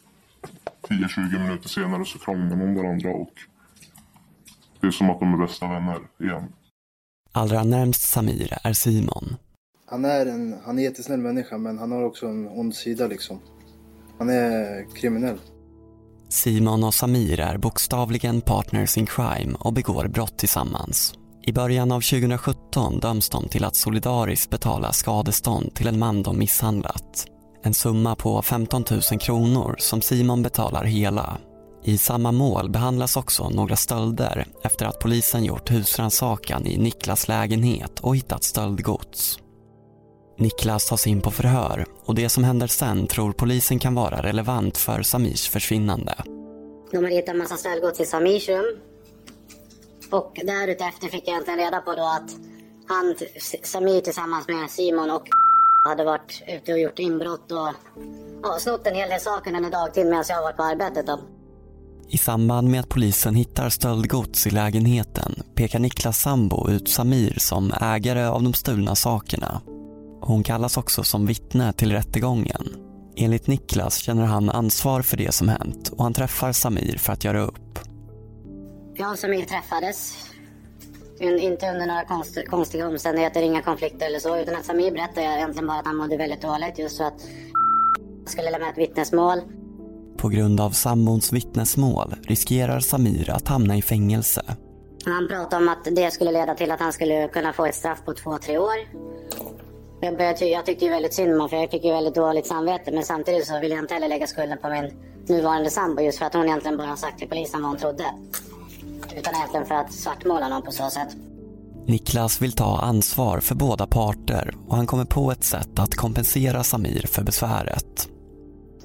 10-20 0.81 1.43
minuter 1.43 1.69
senare 1.69 2.05
så 2.05 2.19
kramade 2.19 2.55
de 2.55 2.75
varandra 2.75 3.09
och 3.13 3.33
det 4.81 4.87
är 4.87 4.91
som 4.91 5.09
att 5.09 5.19
de 5.19 5.33
är 5.33 5.37
bästa 5.37 5.67
vänner 5.67 5.99
igen. 6.19 6.53
Allra 7.31 7.63
närmst 7.63 8.01
Samir 8.01 8.57
är 8.63 8.73
Simon. 8.73 9.35
Han 9.85 10.05
är 10.05 10.25
en 10.25 10.55
han 10.63 10.79
är 10.79 10.83
jättesnäll 10.83 11.19
människa 11.19 11.57
men 11.57 11.77
han 11.77 11.91
har 11.91 12.03
också 12.03 12.27
en 12.27 12.47
ond 12.47 12.75
sida 12.75 13.07
liksom. 13.07 13.39
Han 14.17 14.29
är 14.29 14.85
kriminell. 14.95 15.39
Simon 16.31 16.83
och 16.83 16.93
Samir 16.93 17.39
är 17.39 17.57
bokstavligen 17.57 18.41
partners 18.41 18.97
in 18.97 19.05
crime 19.05 19.55
och 19.59 19.73
begår 19.73 20.07
brott 20.07 20.37
tillsammans. 20.37 21.13
I 21.43 21.51
början 21.51 21.91
av 21.91 22.01
2017 22.01 22.99
döms 22.99 23.29
de 23.29 23.47
till 23.47 23.63
att 23.63 23.75
solidariskt 23.75 24.49
betala 24.49 24.93
skadestånd 24.93 25.75
till 25.75 25.87
en 25.87 25.99
man 25.99 26.23
de 26.23 26.37
misshandlat. 26.37 27.25
En 27.63 27.73
summa 27.73 28.15
på 28.15 28.41
15 28.41 28.83
000 29.11 29.19
kronor 29.19 29.75
som 29.79 30.01
Simon 30.01 30.43
betalar 30.43 30.83
hela. 30.83 31.37
I 31.83 31.97
samma 31.97 32.31
mål 32.31 32.69
behandlas 32.69 33.17
också 33.17 33.49
några 33.49 33.75
stölder 33.75 34.45
efter 34.63 34.85
att 34.85 34.99
polisen 34.99 35.43
gjort 35.43 35.71
husrannsakan 35.71 36.67
i 36.67 36.77
Niklas 36.77 37.27
lägenhet 37.27 37.99
och 37.99 38.15
hittat 38.15 38.43
stöldgods. 38.43 39.39
Niklas 40.41 40.85
tas 40.85 41.07
in 41.07 41.21
på 41.21 41.31
förhör 41.31 41.85
och 42.05 42.15
det 42.15 42.29
som 42.29 42.43
händer 42.43 42.67
sen 42.67 43.07
tror 43.07 43.31
polisen 43.31 43.79
kan 43.79 43.95
vara 43.95 44.23
relevant 44.23 44.77
för 44.77 45.01
Samirs 45.01 45.49
försvinnande. 45.49 46.15
De 46.91 46.97
har 46.97 47.11
hittat 47.11 47.29
en 47.29 47.37
massa 47.37 47.57
stöldgods 47.57 47.99
i 47.99 48.05
Samirs 48.05 48.49
rum. 48.49 48.65
Och 50.11 50.39
därefter 50.43 51.07
fick 51.07 51.27
jag 51.27 51.33
egentligen 51.33 51.59
reda 51.59 51.81
på 51.81 51.93
då 51.93 52.03
att 52.03 52.31
han, 52.87 53.15
Samir 53.63 54.01
tillsammans 54.01 54.47
med 54.47 54.69
Simon 54.69 55.11
och 55.11 55.27
hade 55.87 56.03
varit 56.03 56.43
ute 56.47 56.73
och 56.73 56.79
gjort 56.79 56.99
inbrott 56.99 57.51
och 57.51 57.73
ja, 58.43 58.57
snott 58.59 58.87
en 58.87 58.95
hel 58.95 59.09
del 59.09 59.19
saker 59.19 59.55
under 59.55 59.71
dagtid 59.71 60.05
medan 60.05 60.23
jag 60.29 60.41
varit 60.41 60.57
på 60.57 60.63
arbetet. 60.63 61.07
Då. 61.07 61.19
I 62.07 62.17
samband 62.17 62.69
med 62.69 62.79
att 62.79 62.89
polisen 62.89 63.35
hittar 63.35 63.69
stöldgods 63.69 64.47
i 64.47 64.49
lägenheten 64.49 65.43
pekar 65.55 65.79
Niklas 65.79 66.21
sambo 66.21 66.69
ut 66.69 66.89
Samir 66.89 67.35
som 67.39 67.71
ägare 67.81 68.25
av 68.25 68.43
de 68.43 68.53
stulna 68.53 68.95
sakerna. 68.95 69.61
Hon 70.21 70.43
kallas 70.43 70.77
också 70.77 71.03
som 71.03 71.25
vittne 71.25 71.73
till 71.73 71.91
rättegången. 71.91 72.75
Enligt 73.15 73.47
Niklas 73.47 73.97
känner 73.97 74.25
han 74.25 74.49
ansvar 74.49 75.01
för 75.01 75.17
det 75.17 75.31
som 75.31 75.49
hänt 75.49 75.89
och 75.89 76.03
han 76.03 76.13
träffar 76.13 76.51
Samir 76.51 76.97
för 76.97 77.13
att 77.13 77.23
göra 77.23 77.41
upp. 77.41 77.79
Jag 78.95 79.11
och 79.11 79.19
Samir 79.19 79.45
träffades. 79.45 80.15
Inte 81.19 81.71
under 81.71 81.87
några 81.87 82.05
konst, 82.05 82.37
konstiga 82.49 82.87
omständigheter, 82.87 83.41
inga 83.41 83.61
konflikter 83.61 84.05
eller 84.05 84.19
så. 84.19 84.37
Utan 84.37 84.55
att 84.55 84.65
Samir 84.65 84.91
berättade 84.91 85.21
egentligen 85.21 85.67
bara 85.67 85.79
att 85.79 85.85
han 85.85 85.95
mådde 85.95 86.17
väldigt 86.17 86.41
dåligt 86.41 86.79
just 86.79 86.97
för 86.97 87.03
att 87.03 87.21
skulle 88.25 88.51
lämna 88.51 88.69
ett 88.69 88.77
vittnesmål. 88.77 89.41
På 90.17 90.29
grund 90.29 90.61
av 90.61 90.71
sambons 90.71 91.33
vittnesmål 91.33 92.15
riskerar 92.23 92.79
Samir 92.79 93.29
att 93.29 93.47
hamna 93.47 93.77
i 93.77 93.81
fängelse. 93.81 94.43
Han 95.05 95.27
pratade 95.27 95.63
om 95.63 95.69
att 95.69 95.95
det 95.95 96.11
skulle 96.11 96.31
leda 96.31 96.55
till 96.55 96.71
att 96.71 96.79
han 96.79 96.93
skulle 96.93 97.27
kunna 97.27 97.53
få 97.53 97.65
ett 97.65 97.75
straff 97.75 98.05
på 98.05 98.13
två, 98.13 98.37
tre 98.37 98.57
år. 98.57 98.75
Jag, 100.03 100.17
började, 100.17 100.45
jag 100.45 100.65
tyckte 100.65 100.85
ju 100.85 100.91
väldigt 100.91 101.13
synd 101.13 101.27
om 101.27 101.33
honom 101.33 101.49
för 101.49 101.57
jag 101.57 101.71
fick 101.71 101.83
ju 101.83 101.91
väldigt 101.91 102.15
dåligt 102.15 102.47
samvete. 102.47 102.91
Men 102.91 103.03
samtidigt 103.03 103.47
så 103.47 103.59
ville 103.59 103.75
jag 103.75 103.83
inte 103.83 103.93
heller 103.93 104.07
lägga 104.07 104.27
skulden 104.27 104.57
på 104.57 104.69
min 104.69 104.93
nuvarande 105.27 105.69
sambo 105.69 106.01
just 106.01 106.19
för 106.19 106.25
att 106.25 106.33
hon 106.33 106.45
egentligen 106.45 106.77
bara 106.77 106.95
sagt 106.95 107.19
till 107.19 107.29
polisen 107.29 107.61
vad 107.61 107.71
hon 107.71 107.79
trodde. 107.79 108.05
Utan 109.17 109.35
egentligen 109.35 109.65
för 109.65 109.75
att 109.75 109.93
svartmåla 109.93 110.47
någon 110.47 110.61
på 110.61 110.71
så 110.71 110.89
sätt. 110.89 111.07
Niklas 111.85 112.41
vill 112.41 112.53
ta 112.53 112.79
ansvar 112.79 113.39
för 113.39 113.55
båda 113.55 113.87
parter 113.87 114.55
och 114.67 114.75
han 114.75 114.87
kommer 114.87 115.05
på 115.05 115.31
ett 115.31 115.43
sätt 115.43 115.79
att 115.79 115.95
kompensera 115.95 116.63
Samir 116.63 117.07
för 117.07 117.23
besväret. 117.23 118.09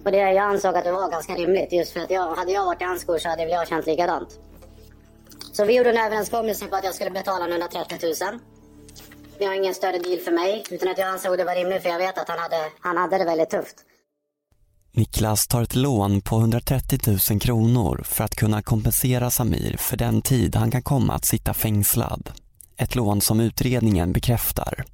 Och 0.05 0.13
det 0.13 0.19
jag 0.19 0.39
ansåg 0.39 0.77
att 0.77 0.85
det 0.85 0.93
var 0.93 1.11
ganska 1.11 1.35
rimligt 1.35 1.73
just 1.73 1.93
för 1.93 2.01
att 2.01 2.11
jag, 2.11 2.35
hade 2.35 2.53
jag 2.53 2.65
varit 2.65 2.81
i 2.81 2.85
hans 2.85 3.03
skor 3.03 3.19
så 3.19 3.29
hade 3.29 3.45
väl 3.45 3.53
jag 3.53 3.69
känt 3.69 3.87
likadant. 3.87 4.29
Så 5.53 5.65
vi 5.65 5.77
gjorde 5.77 5.91
en 5.91 6.07
överenskommelse 6.07 6.67
på 6.67 6.77
att 6.77 6.85
jag 6.85 6.95
skulle 6.95 7.11
betala 7.11 7.49
130 7.49 7.99
000. 8.03 8.41
Det 9.39 9.47
var 9.47 9.55
ingen 9.55 9.75
större 9.75 9.99
deal 9.99 10.19
för 10.19 10.33
mig, 10.33 10.65
utan 10.71 10.89
att 10.89 10.99
jag 10.99 11.09
ansåg 11.09 11.39
det 11.39 11.45
var 11.45 11.55
rimligt 11.55 11.83
för 11.83 11.89
jag 11.89 11.99
vet 11.99 12.19
att 12.19 12.29
han 12.29 12.39
hade, 12.39 12.71
han 12.81 12.97
hade 12.97 13.19
det 13.19 13.25
väldigt 13.25 13.51
tufft. 13.51 13.77
Niklas 14.93 15.47
tar 15.47 15.63
ett 15.63 15.75
lån 15.75 16.21
på 16.21 16.37
130 16.37 16.99
000 17.31 17.41
kronor 17.41 18.03
för 18.05 18.25
att 18.25 18.35
kunna 18.37 18.63
kompensera 18.63 19.31
Samir 19.31 19.77
för 19.77 19.97
den 19.97 20.23
tid 20.23 20.57
han 20.57 20.71
kan 20.71 20.83
komma 20.83 21.15
att 21.15 21.25
sitta 21.25 21.55
fängslad. 21.55 22.31
Ett 22.77 22.95
lån 22.95 23.21
som 23.21 23.41
utredningen 23.41 24.13
bekräftar. 24.13 24.85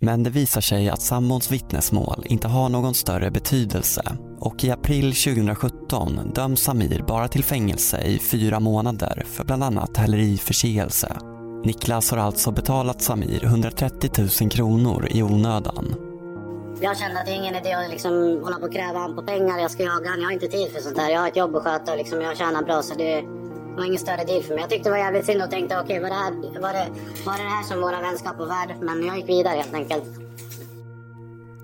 Men 0.00 0.22
det 0.22 0.30
visar 0.30 0.60
sig 0.60 0.88
att 0.88 1.02
sambons 1.02 1.50
vittnesmål 1.50 2.24
inte 2.26 2.48
har 2.48 2.68
någon 2.68 2.94
större 2.94 3.30
betydelse 3.30 4.16
och 4.40 4.64
i 4.64 4.70
april 4.70 5.14
2017 5.14 6.32
döms 6.34 6.60
Samir 6.60 7.02
bara 7.02 7.28
till 7.28 7.44
fängelse 7.44 8.02
i 8.02 8.18
fyra 8.18 8.60
månader 8.60 9.24
för 9.26 9.44
bland 9.44 9.64
annat 9.64 9.96
häleriförseelse. 9.96 11.31
Niklas 11.64 12.10
har 12.10 12.18
alltså 12.18 12.50
betalat 12.50 13.02
Samir 13.02 13.44
130 13.44 14.10
000 14.40 14.50
kronor 14.50 15.06
i 15.10 15.22
onödan. 15.22 15.94
Jag 16.80 16.98
kände 16.98 17.20
att 17.20 17.26
det 17.26 17.32
är 17.32 17.36
ingen 17.36 17.56
idé 17.56 17.72
att 17.72 17.90
liksom 17.90 18.40
hålla 18.42 18.56
på 18.58 18.66
och 18.66 18.72
kräva 18.72 18.98
han 18.98 19.16
på 19.16 19.22
pengar. 19.22 19.58
Jag 19.58 19.70
ska 19.70 19.82
jaga 19.82 20.10
han. 20.10 20.20
Jag 20.20 20.26
har 20.26 20.32
inte 20.32 20.48
tid 20.48 20.72
för 20.72 20.80
sånt 20.80 20.96
där. 20.96 21.10
Jag 21.10 21.20
har 21.20 21.28
ett 21.28 21.36
jobb 21.36 21.56
att 21.56 21.62
sköta 21.62 21.92
och 21.92 21.98
liksom 21.98 22.20
jag 22.20 22.36
tjänar 22.36 22.62
bra 22.62 22.82
så 22.82 22.94
det 22.94 23.22
var 23.76 23.84
ingen 23.84 23.98
större 23.98 24.24
deal 24.24 24.42
för 24.42 24.54
mig. 24.54 24.60
Jag 24.60 24.70
tyckte 24.70 24.88
det 24.88 24.90
var 24.90 24.98
jävligt 24.98 25.26
synd 25.26 25.42
och 25.42 25.50
tänkte 25.50 25.80
okej, 25.80 25.98
okay, 25.98 26.00
var, 26.00 26.08
det 26.08 26.14
här, 26.14 26.60
var, 26.60 26.72
det, 26.72 26.86
var 27.26 27.32
det 27.32 27.48
här 27.48 27.62
som 27.62 27.80
våra 27.80 28.00
vänskap 28.00 28.38
var 28.38 28.46
värd? 28.46 28.76
Men 28.80 29.06
jag 29.06 29.16
gick 29.16 29.28
vidare 29.28 29.56
helt 29.56 29.74
enkelt. 29.74 30.04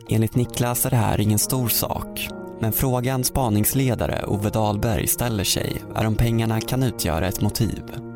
Enligt 0.08 0.34
Niklas 0.34 0.86
är 0.86 0.90
det 0.90 0.96
här 0.96 1.20
ingen 1.20 1.38
stor 1.38 1.68
sak. 1.68 2.28
Men 2.60 2.72
frågan 2.72 3.24
spaningsledare 3.24 4.24
Ove 4.26 4.50
Dahlberg 4.50 5.06
ställer 5.06 5.44
sig 5.44 5.82
är 5.94 6.06
om 6.06 6.14
pengarna 6.14 6.60
kan 6.60 6.82
utgöra 6.82 7.26
ett 7.26 7.40
motiv. 7.40 8.07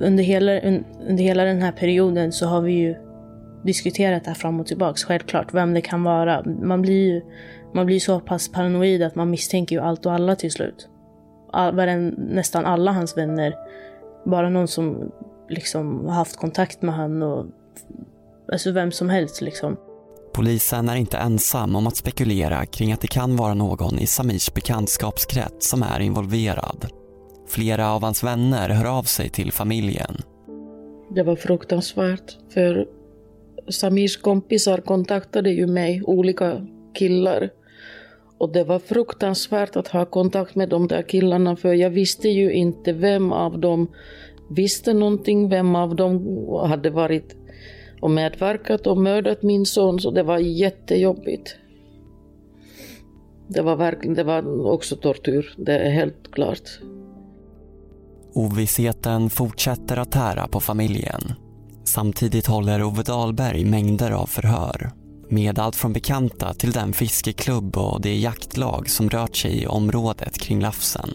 Under 0.00 0.24
hela, 0.24 0.60
under 1.08 1.24
hela 1.24 1.44
den 1.44 1.62
här 1.62 1.72
perioden 1.72 2.32
så 2.32 2.46
har 2.46 2.60
vi 2.60 2.72
ju 2.72 2.94
diskuterat 3.64 4.24
det 4.24 4.30
här 4.30 4.34
fram 4.34 4.60
och 4.60 4.66
tillbaks, 4.66 5.04
självklart, 5.04 5.54
vem 5.54 5.74
det 5.74 5.80
kan 5.80 6.02
vara. 6.02 6.44
Man 6.44 6.82
blir 6.82 7.14
ju 7.14 7.22
man 7.74 7.86
blir 7.86 8.00
så 8.00 8.20
pass 8.20 8.52
paranoid 8.52 9.02
att 9.02 9.14
man 9.14 9.30
misstänker 9.30 9.76
ju 9.76 9.82
allt 9.82 10.06
och 10.06 10.12
alla 10.12 10.36
till 10.36 10.52
slut. 10.52 10.88
All, 11.52 11.74
nästan 12.16 12.64
alla 12.64 12.92
hans 12.92 13.16
vänner, 13.16 13.54
bara 14.26 14.48
någon 14.48 14.68
som 14.68 15.12
liksom 15.48 16.06
har 16.06 16.14
haft 16.14 16.36
kontakt 16.36 16.82
med 16.82 16.94
han 16.94 17.22
och 17.22 17.46
alltså 18.52 18.72
vem 18.72 18.92
som 18.92 19.08
helst 19.08 19.40
liksom. 19.40 19.76
Polisen 20.34 20.88
är 20.88 20.96
inte 20.96 21.18
ensam 21.18 21.76
om 21.76 21.86
att 21.86 21.96
spekulera 21.96 22.66
kring 22.66 22.92
att 22.92 23.00
det 23.00 23.06
kan 23.06 23.36
vara 23.36 23.54
någon 23.54 23.98
i 23.98 24.06
Samirs 24.06 24.54
bekantskapskrets 24.54 25.70
som 25.70 25.82
är 25.82 26.00
involverad. 26.00 26.86
Flera 27.46 27.92
av 27.92 28.02
hans 28.02 28.24
vänner 28.24 28.68
hör 28.68 28.98
av 28.98 29.02
sig 29.02 29.28
till 29.28 29.52
familjen. 29.52 30.16
Det 31.14 31.22
var 31.22 31.36
fruktansvärt 31.36 32.38
för 32.54 32.86
Samirs 33.68 34.16
kompisar 34.16 34.78
kontaktade 34.78 35.50
ju 35.50 35.66
mig, 35.66 36.02
olika 36.02 36.66
killar. 36.94 37.50
Och 38.38 38.52
det 38.52 38.64
var 38.64 38.78
fruktansvärt 38.78 39.76
att 39.76 39.88
ha 39.88 40.04
kontakt 40.04 40.54
med 40.54 40.68
de 40.68 40.88
där 40.88 41.02
killarna 41.02 41.56
för 41.56 41.74
jag 41.74 41.90
visste 41.90 42.28
ju 42.28 42.52
inte 42.52 42.92
vem 42.92 43.32
av 43.32 43.58
dem 43.58 43.88
visste 44.50 44.94
någonting, 44.94 45.48
vem 45.48 45.76
av 45.76 45.96
dem 45.96 46.46
hade 46.68 46.90
varit 46.90 47.36
och 48.00 48.10
medverkat 48.10 48.86
och 48.86 48.98
mördat 48.98 49.42
min 49.42 49.66
son 49.66 50.00
så 50.00 50.10
det 50.10 50.22
var 50.22 50.38
jättejobbigt. 50.38 51.56
Det 53.48 53.62
var 53.62 53.76
verkligen, 53.76 54.14
det 54.14 54.24
var 54.24 54.66
också 54.66 54.96
tortyr, 54.96 55.54
det 55.56 55.78
är 55.78 55.90
helt 55.90 56.30
klart. 56.30 56.80
Ovissheten 58.34 59.30
fortsätter 59.30 59.96
att 59.96 60.12
tära 60.12 60.48
på 60.48 60.60
familjen. 60.60 61.32
Samtidigt 61.84 62.46
håller 62.46 62.82
Ove 62.82 63.02
Dahlberg 63.02 63.64
mängder 63.64 64.10
av 64.10 64.26
förhör 64.26 64.90
med 65.28 65.58
allt 65.58 65.76
från 65.76 65.92
bekanta 65.92 66.54
till 66.54 66.72
den 66.72 66.92
fiskeklubb 66.92 67.76
och 67.76 68.00
det 68.00 68.16
jaktlag 68.16 68.88
som 68.88 69.10
rört 69.10 69.36
sig 69.36 69.62
i 69.62 69.66
området 69.66 70.38
kring 70.38 70.60
Lafsen. 70.60 71.10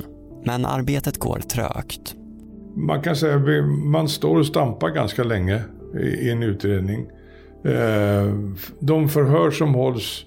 Men 0.45 0.65
arbetet 0.65 1.17
går 1.17 1.39
trögt. 1.39 2.15
Man 2.75 3.01
kan 3.01 3.15
säga 3.15 3.35
att 3.35 3.65
man 3.85 4.09
står 4.09 4.39
och 4.39 4.45
stampar 4.45 4.89
ganska 4.89 5.23
länge 5.23 5.61
i 6.21 6.29
en 6.29 6.43
utredning. 6.43 6.99
Eh, 7.65 8.33
de 8.79 9.09
förhör 9.09 9.51
som 9.51 9.73
hålls, 9.73 10.25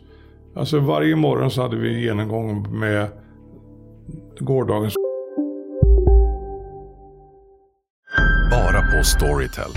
alltså 0.57 0.79
varje 0.79 1.17
morgon 1.17 1.51
så 1.51 1.63
hade 1.63 1.77
vi 1.77 2.05
genomgång 2.05 2.79
med 2.79 3.09
gårdagens 4.39 4.95
På 8.97 9.05
Storytel. 9.05 9.71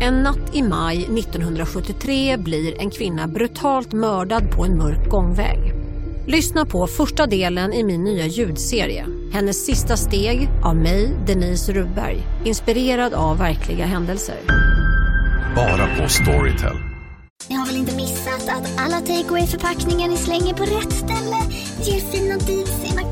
En 0.00 0.22
natt 0.22 0.54
i 0.54 0.62
maj 0.62 0.96
1973 0.96 2.36
blir 2.36 2.80
en 2.80 2.90
kvinna 2.90 3.28
brutalt 3.28 3.92
mördad 3.92 4.50
på 4.50 4.64
en 4.64 4.78
mörk 4.78 5.08
gångväg. 5.08 5.58
Lyssna 6.26 6.66
på 6.66 6.86
första 6.86 7.26
delen 7.26 7.72
i 7.72 7.84
min 7.84 8.04
nya 8.04 8.26
ljudserie. 8.26 9.06
Hennes 9.32 9.66
sista 9.66 9.96
steg 9.96 10.48
av 10.64 10.76
mig, 10.76 11.16
Denise 11.26 11.72
Rubberg. 11.72 12.22
Inspirerad 12.44 13.14
av 13.14 13.38
verkliga 13.38 13.86
händelser. 13.86 14.36
Bara 15.56 15.96
på 15.96 16.08
Storytel. 16.08 16.76
Ni 17.48 17.54
har 17.54 17.66
väl 17.66 17.76
inte 17.76 17.96
missat 17.96 18.48
att 18.48 18.80
alla 18.80 19.00
takeaway 19.00 19.46
förpackningar 19.46 20.08
ni 20.08 20.16
slänger 20.16 20.54
på 20.54 20.62
rätt 20.62 20.92
ställe 20.92 21.36
ger 21.82 22.00
fina 22.00 22.36
deals 22.36 22.84
i. 22.84 23.11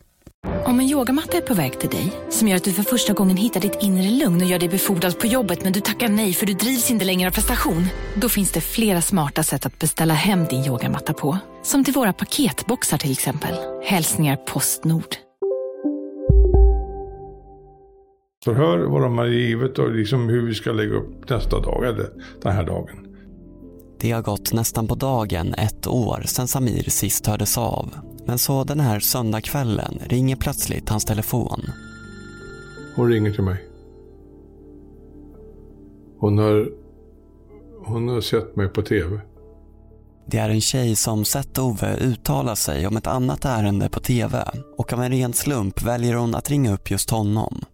Om 0.71 0.79
en 0.79 0.89
yogamatta 0.89 1.37
är 1.37 1.41
på 1.41 1.53
väg 1.53 1.79
till 1.79 1.89
dig, 1.89 2.13
som 2.29 2.47
gör 2.47 2.55
att 2.55 2.63
du 2.63 2.73
för 2.73 2.83
första 2.83 3.13
gången 3.13 3.37
hittar 3.37 3.59
ditt 3.59 3.77
inre 3.81 4.09
lugn 4.09 4.41
och 4.41 4.47
gör 4.47 4.59
dig 4.59 4.69
befordrad 4.69 5.19
på 5.19 5.27
jobbet 5.27 5.63
men 5.63 5.73
du 5.73 5.81
tackar 5.81 6.09
nej 6.09 6.33
för 6.33 6.45
du 6.45 6.53
drivs 6.53 6.91
inte 6.91 7.05
längre 7.05 7.29
av 7.29 7.33
prestation. 7.33 7.85
Då 8.15 8.29
finns 8.29 8.51
det 8.51 8.61
flera 8.61 9.01
smarta 9.01 9.43
sätt 9.43 9.65
att 9.65 9.79
beställa 9.79 10.13
hem 10.13 10.45
din 10.45 10.65
yogamatta 10.65 11.13
på. 11.13 11.37
Som 11.63 11.83
till 11.83 11.93
våra 11.93 12.13
paketboxar 12.13 12.97
till 12.97 13.11
exempel. 13.11 13.55
Hälsningar 13.83 14.35
Postnord. 14.35 15.15
Förhör 18.43 18.79
vad 18.79 19.01
de 19.01 19.17
har 19.17 19.27
givit 19.27 19.79
och 19.79 19.91
liksom 19.91 20.29
hur 20.29 20.47
vi 20.47 20.53
ska 20.53 20.71
lägga 20.71 20.95
upp 20.95 21.29
nästa 21.29 21.59
dag, 21.59 21.85
eller 21.85 22.09
den 22.41 22.51
här 22.51 22.63
dagen. 22.63 23.07
Det 23.99 24.11
har 24.11 24.21
gått 24.21 24.53
nästan 24.53 24.87
på 24.87 24.95
dagen 24.95 25.53
ett 25.53 25.87
år 25.87 26.23
sedan 26.25 26.47
Samir 26.47 26.89
sist 26.89 27.27
hördes 27.27 27.57
av. 27.57 28.10
Men 28.25 28.37
så 28.37 28.63
den 28.63 28.79
här 28.79 28.99
söndagskvällen 28.99 29.99
ringer 30.03 30.35
plötsligt 30.35 30.89
hans 30.89 31.05
telefon. 31.05 31.61
Hon 32.95 33.09
ringer 33.09 33.31
till 33.31 33.43
mig. 33.43 33.65
Hon 36.19 36.37
har, 36.37 36.69
hon 37.85 38.07
har 38.07 38.21
sett 38.21 38.55
mig 38.55 38.67
på 38.67 38.81
TV. 38.81 39.19
Det 40.25 40.37
är 40.37 40.49
en 40.49 40.61
tjej 40.61 40.95
som 40.95 41.25
sett 41.25 41.57
Ove 41.59 41.97
uttala 41.97 42.55
sig 42.55 42.87
om 42.87 42.97
ett 42.97 43.07
annat 43.07 43.45
ärende 43.45 43.89
på 43.89 43.99
TV 43.99 44.45
och 44.77 44.93
av 44.93 45.03
en 45.03 45.11
ren 45.11 45.33
slump 45.33 45.81
väljer 45.81 46.15
hon 46.15 46.35
att 46.35 46.49
ringa 46.49 46.73
upp 46.73 46.91
just 46.91 47.09
honom. 47.09 47.65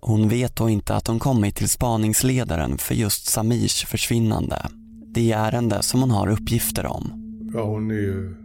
Hon 0.00 0.28
vet 0.28 0.56
då 0.56 0.68
inte 0.68 0.94
att 0.94 1.06
hon 1.06 1.18
kommit 1.18 1.56
till 1.56 1.68
spaningsledaren 1.68 2.78
för 2.78 2.94
just 2.94 3.26
Samirs 3.26 3.84
försvinnande. 3.84 4.66
Det 5.14 5.32
ärende 5.32 5.82
som 5.82 6.00
hon 6.00 6.10
har 6.10 6.28
uppgifter 6.28 6.86
om. 6.86 7.12
Ja, 7.54 7.64
hon 7.64 7.90
är 7.90 7.94
ju 7.94 8.36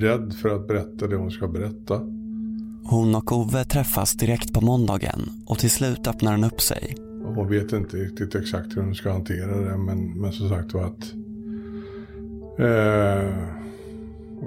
rädd 0.00 0.34
för 0.34 0.48
att 0.48 0.68
berätta 0.68 1.06
det 1.06 1.16
hon 1.16 1.30
ska 1.30 1.48
berätta. 1.48 2.00
Hon 2.84 3.14
och 3.14 3.32
Ove 3.32 3.64
träffas 3.64 4.14
direkt 4.14 4.52
på 4.52 4.60
måndagen 4.60 5.30
och 5.46 5.58
till 5.58 5.70
slut 5.70 6.06
öppnar 6.06 6.32
hon 6.32 6.44
upp 6.44 6.60
sig. 6.60 6.96
Hon 7.24 7.48
vet 7.48 7.72
inte 7.72 7.96
riktigt 7.96 8.34
exakt 8.34 8.76
hur 8.76 8.82
hon 8.82 8.94
ska 8.94 9.12
hantera 9.12 9.60
det 9.60 9.76
men, 9.76 10.20
men 10.20 10.32
som 10.32 10.48
sagt 10.48 10.74
var 10.74 10.84
att 10.84 11.14
eh, 12.58 13.34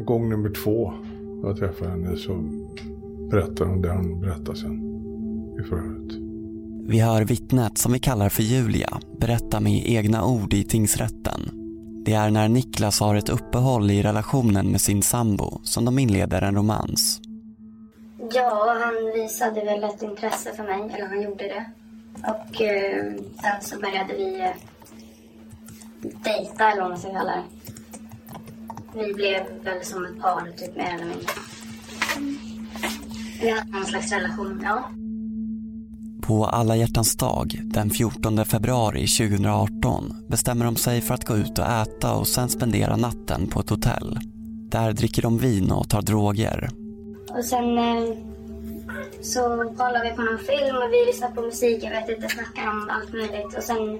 gång 0.06 0.30
nummer 0.30 0.50
två 0.50 0.94
jag 1.44 1.58
träffade 1.58 1.92
henne 1.92 2.18
så 2.18 2.34
berättar 3.32 3.66
hon 3.66 3.82
det 3.82 3.92
hon 3.92 4.22
berättar 4.22 4.54
sen 4.54 4.82
i 5.60 5.64
förhöret. 5.64 6.14
Vi 6.88 7.00
hör 7.00 7.26
vittnet 7.26 7.78
som 7.78 7.94
vi 7.94 8.00
kallar 8.00 8.30
för 8.30 8.44
Julia 8.44 9.00
berätta 9.20 9.60
med 9.60 9.84
egna 9.86 10.26
ord 10.26 10.54
i 10.54 10.64
tingsrätten. 10.64 11.65
Det 12.06 12.14
är 12.14 12.30
när 12.30 12.50
Niklas 12.50 13.00
har 13.00 13.16
ett 13.16 13.30
uppehåll 13.30 13.92
i 13.92 14.04
relationen 14.04 14.72
med 14.72 14.82
sin 14.82 15.04
sambo 15.04 15.62
som 15.64 15.86
de 15.86 16.00
inleder 16.00 16.42
en 16.42 16.56
romans. 16.56 17.22
Ja, 18.32 18.78
han 18.84 19.12
visade 19.14 19.66
väl 19.66 19.84
ett 19.84 20.02
intresse 20.02 20.54
för 20.54 20.64
mig, 20.64 20.94
eller 20.94 21.08
han 21.08 21.22
gjorde 21.22 21.44
det. 21.44 21.66
Och 22.24 22.62
eh, 22.62 23.14
sen 23.42 23.62
så 23.62 23.80
började 23.80 24.14
vi 24.14 24.40
eh, 24.42 24.50
dejta, 26.02 26.72
eller 26.72 26.82
vad 26.82 26.90
man 26.90 27.00
ska 27.00 27.14
kalla 27.14 27.32
det. 27.32 27.44
Vi 29.00 29.14
blev 29.14 29.44
väl 29.64 29.86
som 29.86 30.06
ett 30.06 30.22
par, 30.22 30.52
typ 30.58 30.76
mer 30.76 30.94
eller 30.96 31.06
mindre. 31.06 31.28
Vi 33.42 33.50
hade 33.50 33.72
någon 33.72 33.86
slags 33.86 34.12
relation, 34.12 34.62
ja. 34.64 34.90
På 36.28 36.46
alla 36.46 36.76
hjärtans 36.76 37.18
dag, 37.18 37.62
den 37.64 37.90
14 37.90 38.46
februari 38.46 39.08
2018, 39.08 40.26
bestämmer 40.28 40.66
de 40.66 40.76
sig 40.76 41.02
för 41.02 41.14
att 41.14 41.26
gå 41.26 41.36
ut 41.38 41.60
och 41.60 41.66
äta 41.66 42.14
och 42.14 42.28
sen 42.28 42.50
spendera 42.50 42.96
natten 42.96 43.48
på 43.48 43.60
ett 43.60 43.70
hotell. 43.70 44.20
Där 44.70 44.94
dricker 44.94 45.22
de 45.22 45.38
vin 45.38 45.72
och 45.72 45.90
tar 45.90 46.02
droger. 46.02 46.70
Och 47.30 47.46
sen 47.46 47.78
eh, 47.78 48.18
så 49.22 49.42
kollar 49.78 50.04
vi 50.04 50.16
på 50.16 50.22
någon 50.22 50.38
film 50.38 50.76
och 50.76 50.94
vi 50.94 51.06
lyssnar 51.06 51.32
på 51.32 51.42
musik, 51.42 51.84
jag 51.84 51.92
vet 51.92 52.10
inte, 52.10 52.30
snackar 52.30 52.70
om 52.70 52.90
allt 52.90 53.14
möjligt. 53.14 53.58
Och 53.58 53.64
sen 53.64 54.00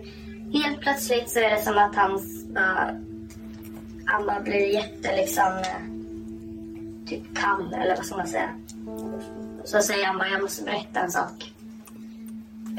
helt 0.54 0.82
plötsligt 0.82 1.30
så 1.30 1.40
är 1.40 1.50
det 1.50 1.62
som 1.62 1.78
att 1.78 1.96
han 1.96 2.20
bara, 2.54 2.92
han 4.06 4.26
bara 4.26 4.42
blir 4.42 4.74
jätte 4.74 5.16
liksom, 5.16 5.58
eh, 5.58 7.08
typ 7.08 7.38
kall 7.38 7.74
eller 7.74 7.96
vad 7.96 8.06
ska 8.06 8.18
man 8.18 8.28
säga. 8.28 8.50
Så 9.66 9.82
säger 9.82 10.06
han 10.06 10.18
bara, 10.18 10.30
jag 10.30 10.42
måste 10.42 10.64
berätta 10.64 11.00
en 11.00 11.12
sak 11.12 11.55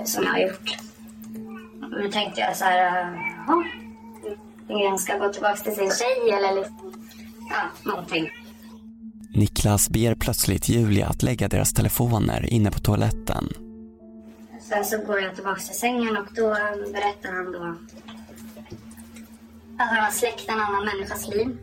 som 0.05 0.25
jag 0.25 0.31
har 0.31 0.39
gjort. 0.39 0.77
Nu 1.91 2.11
tänkte 2.11 2.41
jag 2.41 2.57
så 2.57 2.65
här, 2.65 2.81
jaha, 3.47 3.65
ingen 4.69 4.99
ska 4.99 5.19
gå 5.19 5.33
tillbaka 5.33 5.57
till 5.57 5.75
sin 5.75 5.91
tjej 5.91 6.31
eller 6.31 6.67
ja, 7.51 7.91
någonting. 7.91 8.31
Niklas 9.35 9.91
ber 9.91 10.15
plötsligt 10.15 10.69
Julia 10.69 11.07
att 11.07 11.23
lägga 11.23 11.49
deras 11.49 11.73
telefoner 11.73 12.53
inne 12.53 12.71
på 12.71 12.79
toaletten. 12.79 13.49
Sen 14.61 14.85
så 14.85 14.99
går 14.99 15.21
jag 15.21 15.35
tillbaka 15.35 15.61
till 15.61 15.79
sängen 15.79 16.17
och 16.17 16.27
då 16.35 16.57
berättar 16.93 17.33
han 17.33 17.53
då 17.53 17.77
att 19.79 19.89
han 19.89 20.05
har 20.05 20.11
släckt 20.11 20.49
en 20.49 20.61
annan 20.61 20.85
människas 20.85 21.29
liv. 21.29 21.59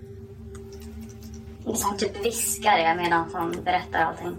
liksom 1.66 1.98
typ 1.98 2.26
viskar 2.26 2.96
medan 2.96 3.30
han 3.34 3.52
berättar 3.64 4.00
allting. 4.00 4.36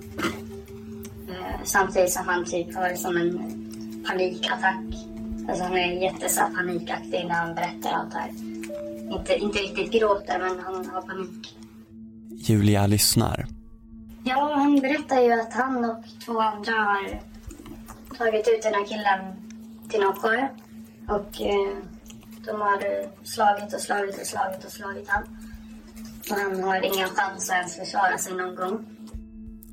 Eh, 1.29 1.61
samtidigt 1.65 2.13
som 2.13 2.29
han 2.29 2.45
typ 2.45 2.75
har 2.75 2.95
som 2.95 3.17
en 3.17 3.64
panikattack. 4.07 4.85
Alltså 5.49 5.65
han 5.65 5.77
är 5.77 6.03
jätteså 6.03 6.41
panikaktig 6.57 7.27
när 7.29 7.35
han 7.35 7.55
berättar 7.55 7.93
allt 7.93 8.13
det 8.13 8.19
här. 8.19 8.31
Inte, 9.19 9.37
inte 9.37 9.59
riktigt 9.59 9.93
gråter 9.93 10.39
men 10.39 10.65
han 10.65 10.87
har 10.91 11.03
panik. 11.03 11.57
Julia 12.31 12.87
lyssnar. 12.87 13.47
Ja, 14.25 14.55
han 14.55 14.81
berättar 14.81 15.21
ju 15.21 15.33
att 15.33 15.53
han 15.53 15.85
och 15.85 16.05
två 16.25 16.41
andra 16.41 16.73
har 16.73 17.21
tagit 18.19 18.49
ut 18.49 18.63
den 18.63 18.75
här 18.75 18.87
killen 18.87 19.21
till 19.89 20.01
någon 20.01 20.17
sjö. 20.17 20.49
Och 21.09 21.41
eh, 21.41 21.77
de 22.47 22.61
har 22.61 22.83
slagit 23.25 23.75
och 23.75 23.81
slagit 23.81 24.21
och 24.21 24.27
slagit 24.27 24.65
och 24.65 24.73
slagit 24.73 25.09
han. 25.09 25.23
Och 26.31 26.37
han 26.37 26.63
har 26.63 26.83
ingen 26.83 27.09
chans 27.09 27.51
att 27.51 27.57
ens 27.57 27.77
försvara 27.77 28.19
sig 28.19 28.35
någon 28.35 28.55
gång. 28.55 28.87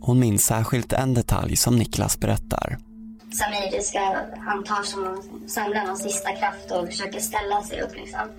Hon 0.01 0.19
minns 0.19 0.45
särskilt 0.45 0.93
en 0.93 1.13
detalj 1.13 1.57
som 1.57 1.75
Niklas 1.75 2.19
berättar. 2.19 2.77
Samir 3.33 3.79
ska, 3.79 4.15
han 4.37 4.63
tar 4.63 4.83
som 4.83 5.23
samlar 5.47 5.85
någon 5.85 5.97
sista 5.97 6.31
kraft 6.31 6.71
och 6.71 6.87
försöker 6.87 7.19
ställa 7.19 7.61
sig 7.61 7.81
upp 7.81 7.95
liksom. 7.95 8.29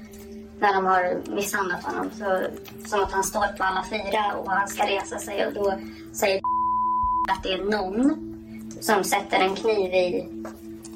När 0.61 0.75
de 0.75 0.87
har 0.87 1.35
misshandlat 1.35 1.85
honom. 1.85 2.11
Så, 2.11 2.47
som 2.89 3.03
att 3.03 3.13
han 3.13 3.25
står 3.25 3.57
på 3.57 3.65
alla 3.65 3.85
fyra 3.91 4.35
och 4.37 4.51
han 4.51 4.69
ska 4.69 4.87
resa 4.87 5.19
sig 5.19 5.47
och 5.47 5.53
då 5.53 5.75
säger 6.13 6.41
att 7.31 7.43
det 7.43 7.53
är 7.53 7.65
någon 7.65 8.29
som 8.81 9.05
sätter 9.05 9.41
en 9.41 9.55
kniv 9.55 9.95
i, 9.95 10.29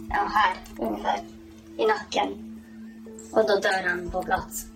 ja 0.09 0.31
här 0.35 0.57
ungefär, 0.79 1.21
i 1.77 1.87
nacken. 1.87 2.61
Och 3.33 3.47
då 3.47 3.57
dör 3.57 3.89
han 3.89 4.11
på 4.11 4.23
plats. 4.23 4.67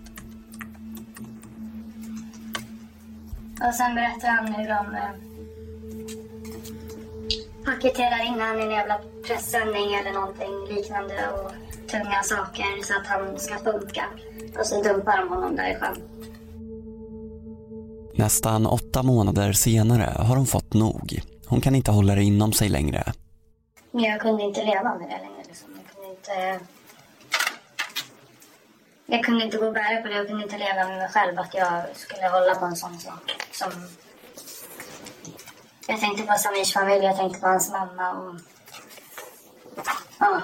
Och 3.69 3.75
sen 3.75 3.95
berättar 3.95 4.29
han 4.29 4.55
hur 4.55 4.69
de 4.69 4.95
eh, 4.95 5.30
paketerar 7.65 8.27
in 8.27 8.41
han 8.41 8.61
i 8.61 8.63
en 8.63 8.71
jävla 8.71 9.01
pressändning 9.27 9.95
eller 9.95 10.13
någonting 10.13 10.77
liknande 10.77 11.29
och 11.29 11.53
tunga 11.91 12.23
saker 12.23 12.83
så 12.83 12.95
att 12.97 13.07
han 13.07 13.39
ska 13.39 13.59
funka. 13.59 14.05
Och 14.59 14.67
så 14.67 14.83
dumpar 14.83 15.19
de 15.19 15.29
honom 15.29 15.57
där 15.57 15.71
i 15.71 15.75
sjön. 15.75 16.03
Nästan 18.15 18.67
åtta 18.67 19.03
månader 19.03 19.53
senare 19.53 20.15
har 20.17 20.37
hon 20.37 20.47
fått 20.47 20.75
nog. 20.75 21.21
Hon 21.47 21.61
kan 21.61 21.75
inte 21.75 21.91
hålla 21.91 22.15
det 22.15 22.23
inom 22.23 22.53
sig 22.53 22.69
längre. 22.69 23.13
Men 23.91 24.05
jag 24.05 24.21
kunde 24.21 24.43
inte 24.43 24.65
leva 24.65 24.99
med 24.99 25.09
det 25.09 25.19
längre. 25.19 25.43
Liksom. 25.47 25.69
Jag 25.77 25.95
kunde 25.95 26.11
inte... 26.11 26.65
Jag 29.07 29.25
kunde 29.25 29.45
inte 29.45 29.57
gå 29.57 29.67
och 29.67 29.73
bära 29.73 30.03
på 30.03 30.09
det. 30.09 30.15
Jag 30.15 30.29
kunde 30.29 30.43
inte 30.43 30.59
leva 30.59 30.89
med 30.89 30.99
mig 30.99 31.09
själv 31.09 31.39
att 31.39 31.55
jag 31.55 31.83
skulle 31.95 32.29
hålla 32.29 32.55
på 32.55 32.65
en 32.65 32.77
sån 32.77 32.99
sak. 32.99 33.33
Som... 33.53 33.71
Jag 35.91 36.01
tänkte 36.01 36.23
på 36.23 36.33
Samirs 36.33 36.73
familj, 36.73 37.05
jag 37.05 37.17
tänkte 37.17 37.41
på 37.41 37.47
hans 37.47 37.73
mamma 37.73 38.13
och... 38.13 38.35
Ja. 40.19 40.43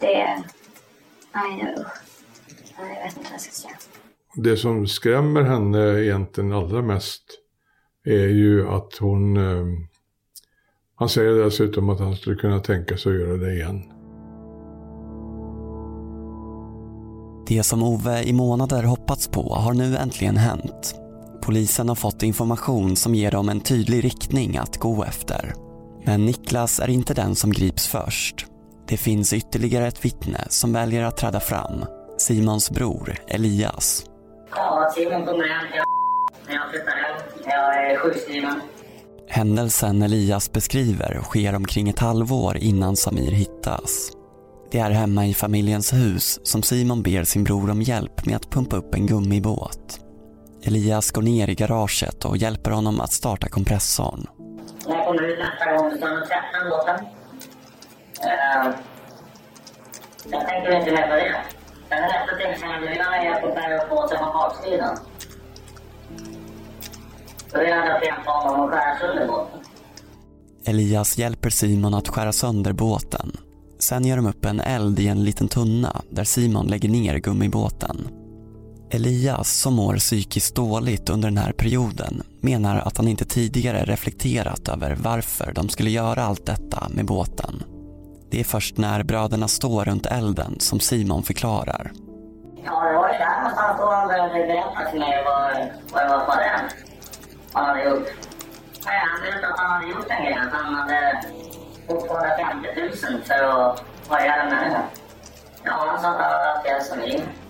Det... 0.00 0.44
Nej, 1.34 1.74
usch. 1.78 1.86
Jag 2.78 3.04
vet 3.04 3.16
inte 3.16 3.30
vad 3.30 3.32
jag 3.32 3.40
ska 3.40 3.52
säga. 3.52 3.74
Det 4.34 4.56
som 4.56 4.86
skrämmer 4.86 5.42
henne 5.42 6.04
egentligen 6.04 6.52
allra 6.52 6.82
mest 6.82 7.22
är 8.04 8.28
ju 8.28 8.68
att 8.68 8.96
hon... 9.00 9.36
Eh, 9.36 9.66
han 10.94 11.08
säger 11.08 11.44
dessutom 11.44 11.88
att 11.88 12.00
han 12.00 12.16
skulle 12.16 12.36
kunna 12.36 12.60
tänka 12.60 12.96
sig 12.96 13.12
att 13.12 13.20
göra 13.20 13.36
det 13.36 13.54
igen. 13.54 13.82
Det 17.46 17.62
som 17.62 17.82
Ove 17.82 18.22
i 18.22 18.32
månader 18.32 18.82
hoppats 18.82 19.28
på 19.28 19.54
har 19.54 19.72
nu 19.72 19.96
äntligen 19.96 20.36
hänt. 20.36 21.05
Polisen 21.46 21.88
har 21.88 21.96
fått 21.96 22.22
information 22.22 22.96
som 22.96 23.14
ger 23.14 23.30
dem 23.30 23.48
en 23.48 23.60
tydlig 23.60 24.04
riktning 24.04 24.56
att 24.56 24.76
gå 24.76 25.04
efter. 25.04 25.54
Men 26.04 26.26
Niklas 26.26 26.80
är 26.80 26.90
inte 26.90 27.14
den 27.14 27.34
som 27.34 27.52
grips 27.52 27.86
först. 27.86 28.46
Det 28.88 28.96
finns 28.96 29.32
ytterligare 29.32 29.86
ett 29.86 30.04
vittne 30.04 30.46
som 30.48 30.72
väljer 30.72 31.02
att 31.04 31.16
träda 31.16 31.40
fram. 31.40 31.84
Simons 32.18 32.70
bror 32.70 33.14
Elias. 33.28 34.04
Ja, 34.50 34.92
Simon 34.96 35.26
kommer 35.26 35.48
hem 35.48 35.66
till 35.72 35.82
när 36.48 36.54
jag 36.54 36.70
flyttar 36.70 36.92
hem. 36.92 37.16
Jag 37.44 37.90
är 37.90 37.96
sjukskriven. 37.98 38.60
Händelsen 39.28 40.02
Elias 40.02 40.52
beskriver 40.52 41.20
sker 41.22 41.54
omkring 41.54 41.88
ett 41.88 41.98
halvår 41.98 42.56
innan 42.56 42.96
Samir 42.96 43.30
hittas. 43.30 44.10
Det 44.70 44.78
är 44.78 44.90
hemma 44.90 45.26
i 45.26 45.34
familjens 45.34 45.92
hus 45.92 46.40
som 46.42 46.62
Simon 46.62 47.02
ber 47.02 47.24
sin 47.24 47.44
bror 47.44 47.70
om 47.70 47.82
hjälp 47.82 48.26
med 48.26 48.36
att 48.36 48.50
pumpa 48.50 48.76
upp 48.76 48.94
en 48.94 49.06
gummibåt. 49.06 50.05
Elias 50.66 51.10
går 51.10 51.22
ner 51.22 51.50
i 51.50 51.54
garaget 51.54 52.24
och 52.24 52.36
hjälper 52.36 52.70
honom 52.70 53.00
att 53.00 53.12
starta 53.12 53.48
kompressorn. 53.48 54.26
När 54.86 54.96
jag 54.96 55.06
kommer 55.06 55.22
ut 55.22 55.38
nästa 55.38 55.76
gång 55.76 55.90
så 55.90 55.96
tar 55.96 56.10
de 56.10 56.26
13 56.26 56.70
båten. 56.70 57.06
Uh, 58.24 58.74
jag 60.30 60.48
tänker 60.48 60.78
inte 60.78 60.90
mer 60.90 61.08
på 61.08 61.14
det. 61.14 61.36
Är 61.90 62.58
som 62.58 62.68
händer 62.68 62.94
innan 62.94 63.24
jag 63.24 63.40
får 63.40 63.48
bära 63.48 63.82
upp 63.82 63.90
båten 63.90 64.18
på 64.18 64.24
baksidan. 64.24 64.98
Då 67.52 67.58
är 67.58 67.94
det 67.94 68.00
fel 68.00 68.22
plan 68.22 68.54
om 68.54 68.60
att 68.60 68.70
skära 68.70 68.98
sönder 68.98 69.26
båten. 69.26 69.60
Elias 70.64 71.18
hjälper 71.18 71.50
Simon 71.50 71.94
att 71.94 72.08
skära 72.08 72.32
sönder 72.32 72.72
båten. 72.72 73.36
Sen 73.78 74.04
gör 74.04 74.16
de 74.16 74.26
upp 74.26 74.44
en 74.44 74.60
eld 74.60 75.00
i 75.00 75.08
en 75.08 75.24
liten 75.24 75.48
tunna 75.48 76.02
där 76.10 76.24
Simon 76.24 76.66
lägger 76.66 76.88
ner 76.88 77.18
gummibåten. 77.18 78.08
Elias, 78.96 79.60
som 79.60 79.74
mår 79.74 79.94
psykiskt 79.96 80.54
dåligt 80.54 81.10
under 81.10 81.28
den 81.28 81.38
här 81.38 81.52
perioden, 81.52 82.22
menar 82.40 82.76
att 82.78 82.96
han 82.96 83.08
inte 83.08 83.24
tidigare 83.24 83.84
reflekterat 83.84 84.68
över 84.68 84.96
varför 85.00 85.52
de 85.52 85.68
skulle 85.68 85.90
göra 85.90 86.22
allt 86.22 86.46
detta 86.46 86.88
med 86.90 87.06
båten. 87.06 87.62
Det 88.30 88.40
är 88.40 88.44
först 88.44 88.76
när 88.78 89.02
bröderna 89.02 89.48
står 89.48 89.84
runt 89.84 90.06
elden 90.06 90.60
som 90.60 90.80
Simon 90.80 91.22
förklarar. 91.22 91.92
Ja, 92.64 92.84
det 92.84 92.96
var 92.98 93.08
ju 93.12 93.18
där 93.18 93.36
någonstans 93.38 93.78
då 93.78 93.90
han 93.90 94.08
började 94.08 94.32
berätta 94.32 94.90
för 94.90 94.98
mig 94.98 95.24
vad, 95.24 95.52
vad 95.92 96.02
det 96.02 96.08
var 96.08 96.24
på 96.24 96.34
den. 96.34 96.60
Vad 97.52 97.64
han 97.64 97.76
hade 97.76 97.90
gjort. 97.90 98.08
Nej, 98.86 98.98
han 99.06 99.20
berättade 99.22 99.52
att 99.52 99.58
han 99.60 99.70
hade 99.70 99.86
gjort 99.86 100.06
en 100.08 100.22
grej. 100.24 100.34
Att 100.34 100.52
han 100.52 100.74
hade 100.74 101.22
fått 101.86 102.08
250 102.08 102.68
000 103.12 103.22
för 103.28 103.34
att 103.34 103.84
vara 104.08 104.20
ihjäl 104.20 104.40
en 104.40 104.48
människa. 104.54 104.82
Ja, 105.64 105.72
han 105.88 106.00
sa 106.02 106.08
att 106.08 106.18
det 106.18 106.68
var 106.68 106.78
det 106.78 106.84
som 106.84 106.98
Samir. 106.98 107.45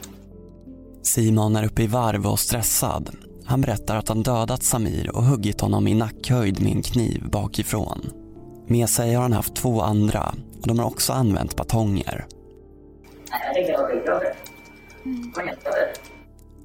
Simon 1.06 1.56
är 1.56 1.64
uppe 1.64 1.82
i 1.82 1.86
varv 1.86 2.26
och 2.26 2.40
stressad. 2.40 3.10
Han 3.44 3.60
berättar 3.60 3.96
att 3.96 4.08
han 4.08 4.22
dödat 4.22 4.62
Samir 4.62 5.16
och 5.16 5.24
huggit 5.24 5.60
honom 5.60 5.88
i 5.88 5.94
nackhöjd 5.94 6.62
med 6.62 6.72
en 6.72 6.82
kniv 6.82 7.28
bakifrån. 7.30 8.10
Med 8.68 8.88
sig 8.88 9.14
har 9.14 9.22
han 9.22 9.32
haft 9.32 9.54
två 9.54 9.82
andra 9.82 10.34
och 10.60 10.68
de 10.68 10.78
har 10.78 10.86
också 10.86 11.12
använt 11.12 11.56
batonger. 11.56 12.26
Jag 13.54 13.78
var 13.78 13.88
skitjobbigt. 13.88 14.36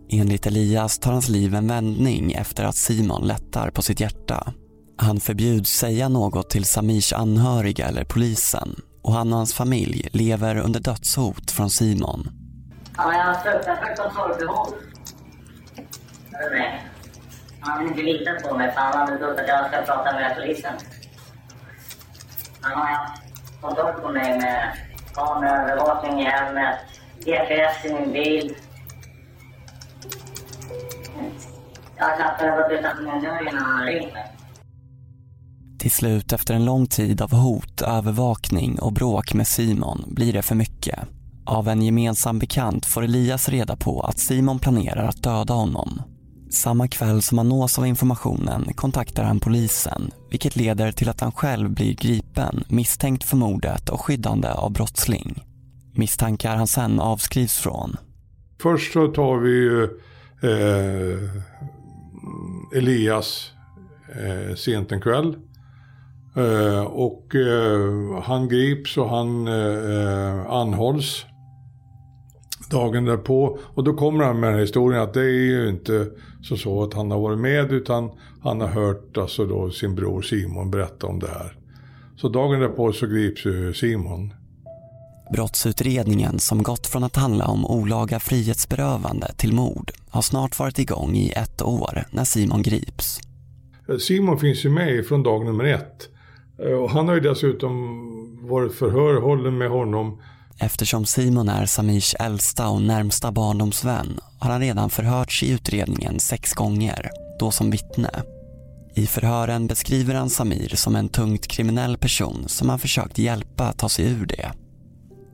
Enligt 0.10 0.48
Elias 0.48 1.00
tar 1.00 1.12
hans 1.12 1.30
liv 1.30 1.56
en 1.56 1.68
vändning 1.68 2.32
efter 2.32 2.64
att 2.64 2.76
Simon 2.76 3.28
lättar 3.28 3.70
på 3.70 3.82
sitt 3.82 4.00
hjärta. 4.00 4.54
Han 4.98 5.20
förbjuds 5.20 5.72
säga 5.72 6.10
något 6.10 6.50
till 6.50 6.66
Samirs 6.66 7.14
anhöriga 7.14 7.88
eller 7.88 8.04
polisen 8.04 8.76
och 9.02 9.14
han 9.14 9.32
och 9.32 9.38
hans 9.38 9.54
familj 9.54 10.08
lever 10.12 10.58
under 10.58 10.80
dödshot 10.80 11.52
från 11.52 11.70
Simon. 11.70 12.41
Ja, 13.04 13.14
jag 13.14 13.24
har 13.24 13.34
fruktansvärt 13.34 13.98
kontrollbehov. 13.98 14.74
Hör 16.32 16.50
du 16.50 16.58
mig? 16.58 16.84
Han 17.60 17.78
har 17.78 17.88
inte 17.88 18.02
litat 18.02 18.44
på 18.44 18.58
mig 18.58 18.72
för 18.72 18.82
han 18.82 18.98
hade 18.98 19.18
trott 19.18 19.40
att 19.40 19.48
jag 19.48 19.68
ska 19.68 19.82
prata 19.82 20.14
med 20.14 20.36
polisen. 20.36 20.74
Han 22.62 22.72
har 22.80 22.86
haft 22.86 23.24
kontroll 23.62 23.94
på 23.94 24.10
mig 24.10 24.40
med 24.40 24.78
kameraövervakning 25.14 26.22
i 26.22 26.24
hemmet, 26.24 26.76
GPS 27.20 27.86
i 27.86 27.94
min 27.94 28.12
bil. 28.12 28.56
Jag 31.98 32.06
har 32.06 32.16
knappt 32.16 32.40
behövt 32.40 32.70
gå 32.70 32.76
utanför 32.76 33.04
min 33.04 33.24
dörr 33.24 33.50
innan 33.50 33.64
han 33.64 33.86
ringt 33.86 34.14
mig. 34.14 34.36
Till 35.80 35.92
slut 35.92 36.34
efter 36.34 36.54
en 36.54 36.66
lång 36.66 36.88
tid 36.88 37.22
av 37.22 37.32
hot, 37.32 37.82
övervakning 37.82 38.80
och 38.80 38.94
bråk 38.94 39.34
med 39.34 39.48
Simon 39.48 40.04
blir 40.08 40.34
det 40.34 40.42
för 40.42 40.56
mycket. 40.56 41.00
Av 41.46 41.68
en 41.68 41.82
gemensam 41.82 42.40
bekant 42.40 42.86
får 42.86 43.04
Elias 43.04 43.50
reda 43.50 43.76
på 43.76 44.02
att 44.02 44.20
Simon 44.20 44.60
planerar 44.60 45.08
att 45.08 45.24
döda 45.24 45.54
honom. 45.54 46.02
Samma 46.50 46.88
kväll 46.88 47.22
som 47.22 47.38
han 47.38 47.50
nås 47.50 47.80
av 47.80 47.88
informationen 47.88 48.74
kontaktar 48.76 49.24
han 49.24 49.40
polisen 49.40 50.12
vilket 50.30 50.56
leder 50.56 50.92
till 50.92 51.10
att 51.10 51.22
han 51.22 51.32
själv 51.32 51.70
blir 51.70 51.94
gripen 51.94 52.64
misstänkt 52.68 53.24
för 53.24 53.38
mordet 53.38 53.90
och 53.90 54.02
skyddande 54.02 54.48
av 54.48 54.72
brottsling. 54.72 55.44
Misstankar 55.94 56.56
han 56.56 56.68
sen 56.68 57.00
avskrivs 57.00 57.58
från. 57.58 57.98
Först 58.62 58.94
så 58.94 59.08
tar 59.08 59.38
vi 59.38 59.88
eh, 60.42 61.30
Elias 62.78 63.52
eh, 64.16 64.56
sent 64.56 64.92
en 64.92 65.02
kväll. 65.02 65.36
Eh, 66.36 66.84
och 66.84 67.36
eh, 67.36 68.22
han 68.24 68.50
grips 68.50 68.98
och 68.98 69.10
han 69.10 69.48
eh, 69.48 70.52
anhålls 70.52 71.26
dagen 72.72 73.06
därpå. 73.06 73.58
Och 73.74 73.84
då 73.84 73.94
kommer 73.94 74.24
han 74.24 74.40
med 74.40 74.50
den 74.50 74.54
här 74.54 74.62
historien 74.62 75.02
att 75.02 75.14
det 75.14 75.22
är 75.22 75.46
ju 75.46 75.70
inte 75.70 76.08
så, 76.44 76.58
så 76.58 76.84
att 76.84 76.94
han 76.94 77.12
har 77.12 77.20
varit 77.20 77.40
med 77.40 77.72
utan 77.72 78.12
han 78.42 78.62
har 78.62 78.68
hört 78.68 79.18
alltså 79.18 79.46
då 79.46 79.72
sin 79.72 79.96
bror 79.96 80.22
Simon 80.22 80.72
berätta 80.72 81.08
om 81.08 81.20
det 81.20 81.28
här. 81.28 81.58
Så 82.16 82.30
dagen 82.30 82.60
därpå 82.60 82.94
så 82.94 83.08
grips 83.08 83.46
ju 83.46 83.74
Simon. 83.74 84.34
Brottsutredningen 85.34 86.40
som 86.40 86.64
gått 86.64 86.88
från 86.88 87.04
att 87.04 87.16
handla 87.16 87.46
om 87.46 87.66
olaga 87.66 88.20
frihetsberövande 88.20 89.32
till 89.38 89.54
mord 89.54 89.92
har 90.10 90.22
snart 90.22 90.60
varit 90.60 90.80
igång 90.80 91.16
i 91.16 91.32
ett 91.32 91.62
år 91.62 92.04
när 92.12 92.24
Simon 92.24 92.62
grips. 92.62 93.20
Simon 94.00 94.40
finns 94.40 94.66
ju 94.66 94.70
med 94.70 95.06
från 95.06 95.24
dag 95.24 95.46
nummer 95.46 95.64
ett. 95.64 96.10
Och 96.82 96.90
han 96.90 97.08
har 97.08 97.16
ju 97.16 97.22
dessutom 97.22 97.68
varit 98.50 98.74
förhörhållen 98.74 99.58
med 99.58 99.70
honom. 99.70 100.22
Eftersom 100.64 101.06
Simon 101.06 101.50
är 101.50 101.66
Samirs 101.66 102.16
äldsta 102.20 102.68
och 102.68 102.82
närmsta 102.82 103.32
barndomsvän 103.32 104.20
har 104.40 104.52
han 104.52 104.62
redan 104.62 104.90
förhörts 104.90 105.44
i 105.44 105.52
utredningen 105.52 106.20
sex 106.20 106.54
gånger, 106.54 107.10
då 107.40 107.52
som 107.52 107.72
vittne. 107.72 108.10
I 108.96 109.08
förhören 109.08 109.68
beskriver 109.68 110.16
han 110.16 110.30
Samir 110.30 110.76
som 110.76 110.96
en 110.96 111.10
tungt 111.10 111.48
kriminell 111.48 111.98
person 111.98 112.44
som 112.48 112.70
han 112.70 112.80
försökt 112.80 113.18
hjälpa 113.18 113.74
ta 113.74 113.90
sig 113.90 114.06
ur 114.06 114.26
det. 114.26 114.52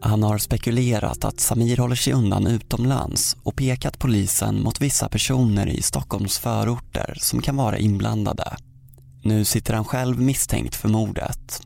Han 0.02 0.24
har 0.24 0.38
spekulerat 0.38 1.26
att 1.26 1.40
Samir 1.40 1.78
håller 1.78 1.96
sig 1.96 2.14
undan 2.14 2.48
utomlands 2.48 3.38
och 3.44 3.56
pekat 3.56 4.00
polisen 4.00 4.64
mot 4.64 4.82
vissa 4.82 5.10
personer 5.10 5.68
i 5.68 5.82
Stockholms 5.82 6.40
förorter 6.40 7.18
som 7.22 7.42
kan 7.42 7.58
vara 7.58 7.78
inblandade. 7.78 8.56
Nu 9.24 9.46
sitter 9.46 9.74
han 9.74 9.86
själv 9.86 10.22
misstänkt 10.22 10.76
för 10.76 10.90
mordet. 10.90 11.62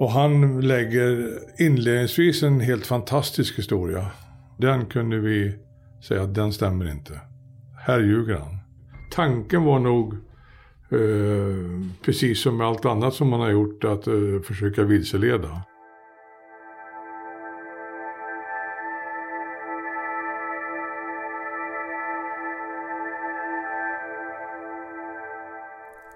Och 0.00 0.10
han 0.10 0.60
lägger 0.60 1.38
inledningsvis 1.58 2.42
en 2.42 2.60
helt 2.60 2.86
fantastisk 2.86 3.58
historia. 3.58 4.06
Den 4.58 4.86
kunde 4.86 5.18
vi 5.18 5.58
säga 6.08 6.22
att 6.22 6.34
den 6.34 6.52
stämmer 6.52 6.90
inte. 6.90 7.20
Här 7.86 8.00
ljuger 8.00 8.34
han. 8.34 8.58
Tanken 9.10 9.64
var 9.64 9.78
nog, 9.78 10.12
eh, 10.90 11.90
precis 12.04 12.42
som 12.42 12.56
med 12.56 12.66
allt 12.66 12.84
annat 12.84 13.14
som 13.14 13.28
man 13.28 13.40
har 13.40 13.50
gjort, 13.50 13.84
att 13.84 14.06
eh, 14.06 14.14
försöka 14.44 14.84
vilseleda. 14.84 15.62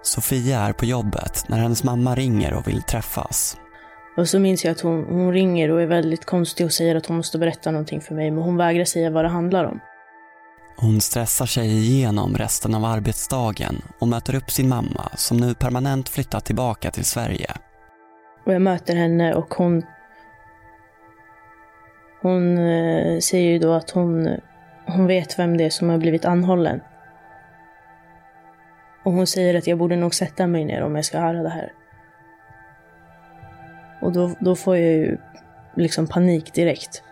Sofia 0.03 0.61
är 0.61 0.73
på 0.73 0.85
jobbet 0.85 1.45
när 1.49 1.59
hennes 1.59 1.85
mamma 1.85 2.15
ringer 2.15 2.55
och 2.55 2.69
vill 2.69 2.83
träffas. 2.83 3.57
Och 4.17 4.29
så 4.29 4.39
minns 4.39 4.65
jag 4.65 4.73
att 4.73 4.81
hon, 4.81 5.05
hon 5.05 5.33
ringer 5.33 5.71
och 5.71 5.83
är 5.83 5.87
väldigt 5.87 6.25
konstig 6.25 6.67
och 6.67 6.73
säger 6.73 6.97
att 6.97 7.07
hon 7.07 7.17
måste 7.17 7.39
berätta 7.39 7.71
någonting 7.71 8.01
för 8.01 8.15
mig, 8.15 8.31
men 8.31 8.43
hon 8.43 8.57
vägrar 8.57 8.85
säga 8.85 9.11
vad 9.11 9.25
det 9.25 9.29
handlar 9.29 9.65
om. 9.65 9.81
Hon 10.77 11.01
stressar 11.01 11.47
sig 11.47 11.67
igenom 11.67 12.37
resten 12.37 12.75
av 12.75 12.85
arbetsdagen 12.85 13.83
och 13.99 14.09
möter 14.09 14.35
upp 14.35 14.51
sin 14.51 14.69
mamma 14.69 15.11
som 15.17 15.37
nu 15.37 15.55
permanent 15.55 16.09
flyttat 16.09 16.45
tillbaka 16.45 16.91
till 16.91 17.05
Sverige. 17.05 17.51
Och 18.47 18.55
jag 18.55 18.63
möter 18.63 18.97
henne 18.97 19.35
och 19.35 19.55
hon... 19.55 19.83
Hon 22.23 22.59
eh, 22.59 23.19
säger 23.19 23.51
ju 23.51 23.59
då 23.59 23.73
att 23.73 23.91
hon, 23.91 24.29
hon 24.87 25.07
vet 25.07 25.39
vem 25.39 25.57
det 25.57 25.65
är 25.65 25.71
som 25.71 25.89
har 25.89 25.99
blivit 25.99 26.25
anhållen. 26.25 26.81
Och 29.05 29.13
hon 29.13 29.27
säger 29.27 29.55
att 29.55 29.67
jag 29.67 29.79
borde 29.79 29.97
nog 29.97 30.15
sätta 30.15 30.47
mig 30.47 30.65
ner 30.65 30.83
om 30.83 30.97
jag 30.97 31.05
ska 31.05 31.19
höra 31.19 31.43
det 31.43 31.49
här. 31.49 31.73
Och 34.05 34.13
då, 34.13 34.35
då 34.41 34.57
får 34.57 34.77
jag 34.77 34.93
ju 34.93 35.19
liksom 35.77 36.07
panik 36.07 36.55
direkt. 36.55 37.03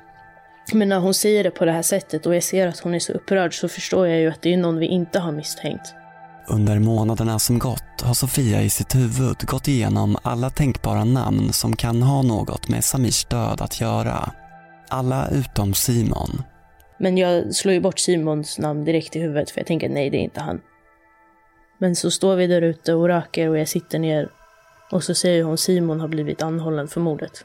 Men 0.73 0.89
när 0.89 0.99
hon 0.99 1.15
säger 1.15 1.45
det 1.45 1.51
på 1.51 1.65
det 1.65 1.73
här 1.73 1.83
sättet 1.83 2.27
och 2.27 2.35
jag 2.35 2.43
ser 2.43 2.67
att 2.67 2.79
hon 2.79 2.95
är 2.95 2.99
så 2.99 3.13
upprörd 3.13 3.61
så 3.61 3.69
förstår 3.69 4.09
jag 4.09 4.21
ju 4.21 4.31
att 4.31 4.43
det 4.43 4.53
är 4.53 4.57
någon 4.57 4.79
vi 4.79 4.87
inte 4.87 5.19
har 5.19 5.33
misstänkt. 5.33 5.95
Under 6.49 6.79
månaderna 6.79 7.39
som 7.39 7.59
gått 7.59 8.01
har 8.03 8.15
Sofia 8.15 8.63
i 8.63 8.71
sitt 8.71 8.95
huvud 8.95 9.37
gått 9.47 9.69
igenom 9.69 10.17
alla 10.23 10.51
tänkbara 10.51 11.05
namn 11.05 11.53
som 11.53 11.77
kan 11.77 12.03
ha 12.03 12.23
något 12.23 12.69
med 12.69 12.85
Samirs 12.85 13.25
död 13.25 13.61
att 13.61 13.81
göra. 13.81 14.33
Alla 14.89 15.29
utom 15.29 15.75
Simon. 15.75 16.43
Men 16.99 17.19
jag 17.19 17.55
slår 17.55 17.75
ju 17.75 17.81
bort 17.81 17.99
Simons 17.99 18.59
namn 18.59 18.85
direkt 18.85 19.17
i 19.17 19.21
huvudet 19.21 19.51
för 19.51 19.61
jag 19.61 19.67
tänker 19.67 19.89
nej, 19.89 20.11
det 20.11 20.17
är 20.17 20.23
inte 20.23 20.41
han. 20.41 20.61
Men 21.79 21.97
så 21.97 22.11
står 22.11 22.37
vi 22.37 22.47
där 22.47 22.63
ute 22.63 22.95
och 22.95 23.09
röker 23.09 23.49
och 23.49 23.59
jag 23.59 23.69
sitter 23.69 23.99
ner 23.99 24.29
och 24.93 25.05
så 25.05 25.15
säger 25.15 25.45
hon 25.45 25.59
Simon 25.59 26.01
har 26.01 26.09
blivit 26.09 26.43
anhållen 26.43 26.89
för 26.89 27.01
mordet. 27.01 27.45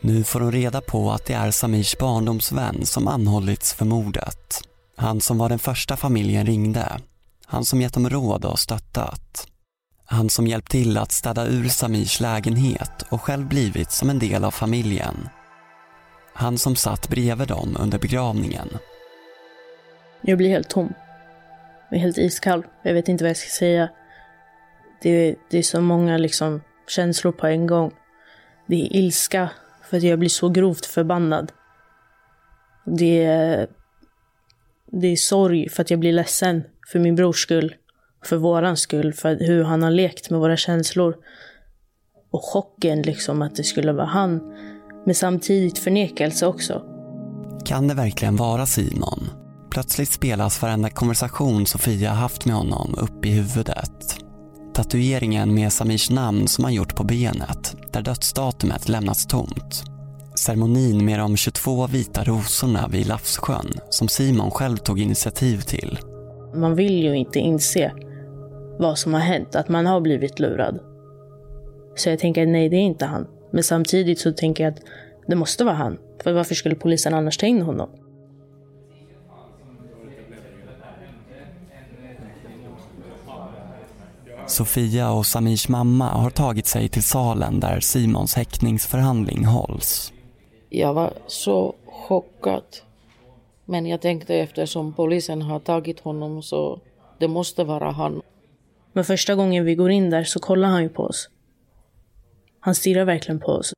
Nu 0.00 0.24
får 0.24 0.40
hon 0.40 0.52
reda 0.52 0.80
på 0.80 1.10
att 1.10 1.26
det 1.26 1.34
är 1.34 1.50
Samirs 1.50 1.98
barndomsvän 1.98 2.86
som 2.86 3.08
anhållits 3.08 3.74
för 3.74 3.84
mordet. 3.84 4.60
Han 4.96 5.20
som 5.20 5.38
var 5.38 5.48
den 5.48 5.58
första 5.58 5.96
familjen 5.96 6.46
ringde. 6.46 7.00
Han 7.46 7.64
som 7.64 7.80
gett 7.80 7.94
dem 7.94 8.10
råd 8.10 8.44
och 8.44 8.58
stöttat. 8.58 9.46
Han 10.04 10.30
som 10.30 10.46
hjälpt 10.46 10.70
till 10.70 10.98
att 10.98 11.12
städa 11.12 11.46
ur 11.46 11.68
Samirs 11.68 12.20
lägenhet 12.20 13.02
och 13.08 13.22
själv 13.22 13.48
blivit 13.48 13.90
som 13.90 14.10
en 14.10 14.18
del 14.18 14.44
av 14.44 14.50
familjen. 14.50 15.28
Han 16.32 16.58
som 16.58 16.76
satt 16.76 17.08
bredvid 17.08 17.48
dem 17.48 17.76
under 17.80 17.98
begravningen. 17.98 18.68
Jag 20.20 20.38
blir 20.38 20.48
helt 20.48 20.70
tom. 20.70 20.92
Jag 21.90 21.98
är 21.98 22.02
helt 22.02 22.18
iskall. 22.18 22.66
Jag 22.82 22.94
vet 22.94 23.08
inte 23.08 23.24
vad 23.24 23.30
jag 23.30 23.36
ska 23.36 23.48
säga. 23.48 23.88
Det, 25.02 25.36
det 25.50 25.58
är 25.58 25.62
så 25.62 25.80
många 25.80 26.18
liksom 26.18 26.60
känslor 26.88 27.32
på 27.32 27.46
en 27.46 27.66
gång. 27.66 27.92
Det 28.66 28.74
är 28.74 28.96
ilska 28.96 29.50
för 29.90 29.96
att 29.96 30.02
jag 30.02 30.18
blir 30.18 30.28
så 30.28 30.48
grovt 30.48 30.86
förbannad. 30.86 31.52
Det 32.84 33.24
är, 33.24 33.68
det 34.92 35.06
är 35.06 35.16
sorg 35.16 35.68
för 35.68 35.82
att 35.82 35.90
jag 35.90 36.00
blir 36.00 36.12
ledsen 36.12 36.62
för 36.92 36.98
min 36.98 37.14
brors 37.14 37.42
skull. 37.42 37.74
För 38.24 38.36
våran 38.36 38.76
skull, 38.76 39.12
för 39.12 39.36
hur 39.36 39.64
han 39.64 39.82
har 39.82 39.90
lekt 39.90 40.30
med 40.30 40.40
våra 40.40 40.56
känslor. 40.56 41.16
Och 42.30 42.44
chocken 42.44 43.02
liksom 43.02 43.42
att 43.42 43.56
det 43.56 43.64
skulle 43.64 43.92
vara 43.92 44.06
han. 44.06 44.54
Men 45.06 45.14
samtidigt 45.14 45.78
förnekelse 45.78 46.46
också. 46.46 46.82
Kan 47.64 47.88
det 47.88 47.94
verkligen 47.94 48.36
vara 48.36 48.66
Simon? 48.66 49.30
Plötsligt 49.70 50.12
spelas 50.12 50.62
varenda 50.62 50.90
konversation 50.90 51.66
Sofia 51.66 52.10
haft 52.10 52.44
med 52.44 52.56
honom 52.56 52.94
upp 52.98 53.26
i 53.26 53.30
huvudet. 53.30 54.27
Tatueringen 54.78 55.54
med 55.54 55.72
Samirs 55.72 56.10
namn 56.10 56.48
som 56.48 56.64
han 56.64 56.74
gjort 56.74 56.96
på 56.96 57.04
benet, 57.04 57.76
där 57.92 58.02
dödsdatumet 58.02 58.88
lämnats 58.88 59.26
tomt. 59.26 59.84
Ceremonin 60.34 61.04
med 61.04 61.18
de 61.18 61.36
22 61.36 61.86
vita 61.86 62.24
rosorna 62.24 62.88
vid 62.88 63.06
Lafssjön 63.06 63.80
som 63.90 64.08
Simon 64.08 64.50
själv 64.50 64.76
tog 64.76 65.00
initiativ 65.00 65.60
till. 65.60 65.98
Man 66.54 66.74
vill 66.74 67.02
ju 67.02 67.16
inte 67.16 67.38
inse 67.38 67.92
vad 68.78 68.98
som 68.98 69.14
har 69.14 69.20
hänt, 69.20 69.54
att 69.54 69.68
man 69.68 69.86
har 69.86 70.00
blivit 70.00 70.38
lurad. 70.38 70.80
Så 71.96 72.08
jag 72.08 72.18
tänker 72.18 72.46
nej, 72.46 72.68
det 72.68 72.76
är 72.76 72.80
inte 72.80 73.06
han. 73.06 73.26
Men 73.52 73.62
samtidigt 73.62 74.18
så 74.18 74.32
tänker 74.32 74.64
jag 74.64 74.72
att 74.72 74.80
det 75.26 75.36
måste 75.36 75.64
vara 75.64 75.74
han. 75.74 75.98
För 76.22 76.32
varför 76.32 76.54
skulle 76.54 76.74
polisen 76.74 77.14
annars 77.14 77.36
ta 77.36 77.46
in 77.46 77.62
honom? 77.62 77.90
Sofia 84.58 85.10
och 85.10 85.26
Samirs 85.26 85.68
mamma 85.68 86.08
har 86.08 86.30
tagit 86.30 86.66
sig 86.66 86.88
till 86.88 87.02
salen 87.02 87.60
där 87.60 87.80
Simons 87.80 88.34
häktningsförhandling 88.34 89.44
hålls. 89.44 90.12
Jag 90.68 90.94
var 90.94 91.12
så 91.26 91.74
chockad. 91.86 92.64
Men 93.64 93.86
jag 93.86 94.00
tänkte 94.00 94.34
eftersom 94.34 94.92
polisen 94.92 95.42
har 95.42 95.60
tagit 95.60 96.00
honom 96.00 96.42
så 96.42 96.80
det 97.18 97.28
måste 97.28 97.64
vara 97.64 97.90
han. 97.90 98.22
Men 98.92 99.04
första 99.04 99.34
gången 99.34 99.64
vi 99.64 99.74
går 99.74 99.90
in 99.90 100.10
där 100.10 100.24
så 100.24 100.38
kollar 100.38 100.68
han 100.68 100.82
ju 100.82 100.88
på 100.88 101.02
oss. 101.02 101.28
Han 102.60 102.74
stirrar 102.74 103.04
verkligen 103.04 103.40
på 103.40 103.52
oss. 103.52 103.72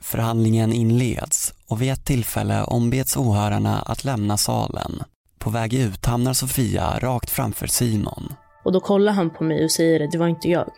Förhandlingen 0.00 0.72
inleds 0.72 1.54
och 1.66 1.82
vid 1.82 1.92
ett 1.92 2.04
tillfälle 2.04 2.64
ombeds 2.64 3.16
åhörarna 3.16 3.78
att 3.78 4.04
lämna 4.04 4.36
salen. 4.36 5.02
På 5.38 5.50
väg 5.50 5.74
ut 5.74 6.06
hamnar 6.06 6.32
Sofia 6.32 6.98
rakt 6.98 7.30
framför 7.30 7.66
Simon. 7.66 8.32
Och 8.68 8.72
då 8.72 8.80
kollar 8.80 9.12
han 9.12 9.30
på 9.30 9.44
mig 9.44 9.64
och 9.64 9.70
säger 9.70 10.04
att 10.04 10.10
det 10.10 10.18
var 10.18 10.28
inte 10.28 10.48
jag. 10.48 10.68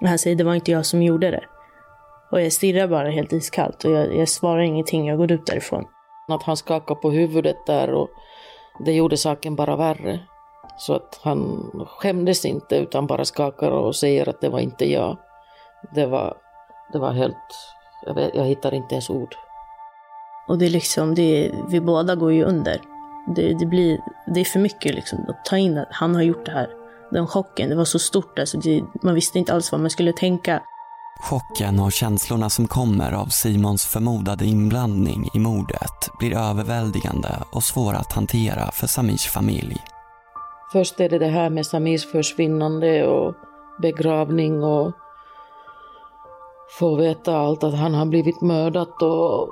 Och 0.00 0.08
han 0.08 0.18
säger 0.18 0.36
det 0.36 0.44
var 0.44 0.54
inte 0.54 0.70
jag 0.70 0.86
som 0.86 1.02
gjorde 1.02 1.30
det. 1.30 1.44
Och 2.30 2.40
jag 2.40 2.52
stirrar 2.52 2.88
bara 2.88 3.10
helt 3.10 3.32
iskallt 3.32 3.84
och 3.84 3.90
jag, 3.90 4.16
jag 4.16 4.28
svarar 4.28 4.60
ingenting, 4.62 5.08
jag 5.08 5.18
går 5.18 5.32
ut 5.32 5.46
därifrån. 5.46 5.84
Att 6.28 6.42
han 6.42 6.56
skakar 6.56 6.94
på 6.94 7.10
huvudet 7.10 7.56
där 7.66 7.90
och 7.90 8.08
det 8.84 8.92
gjorde 8.92 9.16
saken 9.16 9.56
bara 9.56 9.76
värre. 9.76 10.20
Så 10.78 10.94
att 10.94 11.20
han 11.22 11.70
skämdes 11.86 12.44
inte 12.44 12.76
utan 12.76 13.06
bara 13.06 13.24
skakar 13.24 13.70
och 13.70 13.96
säger 13.96 14.28
att 14.28 14.40
det 14.40 14.48
var 14.48 14.60
inte 14.60 14.92
jag. 14.92 15.18
Det 15.94 16.06
var, 16.06 16.36
det 16.92 16.98
var 16.98 17.12
helt, 17.12 17.36
jag, 18.06 18.14
vet, 18.14 18.34
jag 18.34 18.44
hittar 18.44 18.74
inte 18.74 18.94
ens 18.94 19.10
ord. 19.10 19.34
Och 20.48 20.58
det 20.58 20.66
är 20.66 20.70
liksom, 20.70 21.14
det, 21.14 21.52
vi 21.68 21.80
båda 21.80 22.14
går 22.14 22.32
ju 22.32 22.44
under. 22.44 22.80
Det, 23.36 23.54
det, 23.54 23.66
blir, 23.66 24.00
det 24.34 24.40
är 24.40 24.44
för 24.44 24.60
mycket 24.60 24.94
liksom 24.94 25.18
att 25.28 25.44
ta 25.44 25.56
in 25.56 25.78
att 25.78 25.88
han 25.90 26.14
har 26.14 26.22
gjort 26.22 26.46
det 26.46 26.52
här. 26.52 26.85
Den 27.10 27.26
chocken, 27.26 27.70
det 27.70 27.76
var 27.76 27.84
så 27.84 27.98
stort 27.98 28.38
alltså. 28.38 28.58
Det, 28.58 28.84
man 29.02 29.14
visste 29.14 29.38
inte 29.38 29.52
alls 29.52 29.72
vad 29.72 29.80
man 29.80 29.90
skulle 29.90 30.12
tänka. 30.12 30.62
Chocken 31.20 31.80
och 31.80 31.92
känslorna 31.92 32.50
som 32.50 32.68
kommer 32.68 33.12
av 33.12 33.26
Simons 33.26 33.86
förmodade 33.86 34.44
inblandning 34.44 35.28
i 35.34 35.38
mordet 35.38 36.10
blir 36.18 36.36
överväldigande 36.36 37.28
och 37.52 37.62
svåra 37.62 37.96
att 37.96 38.12
hantera 38.12 38.70
för 38.72 38.86
Samirs 38.86 39.26
familj. 39.26 39.76
Först 40.72 41.00
är 41.00 41.08
det 41.08 41.18
det 41.18 41.26
här 41.26 41.50
med 41.50 41.66
Samirs 41.66 42.06
försvinnande 42.12 43.06
och 43.06 43.34
begravning 43.82 44.64
och 44.64 44.92
få 46.78 46.96
veta 46.96 47.36
allt 47.36 47.64
att 47.64 47.78
han 47.78 47.94
har 47.94 48.06
blivit 48.06 48.40
mördad 48.40 49.02
och 49.02 49.48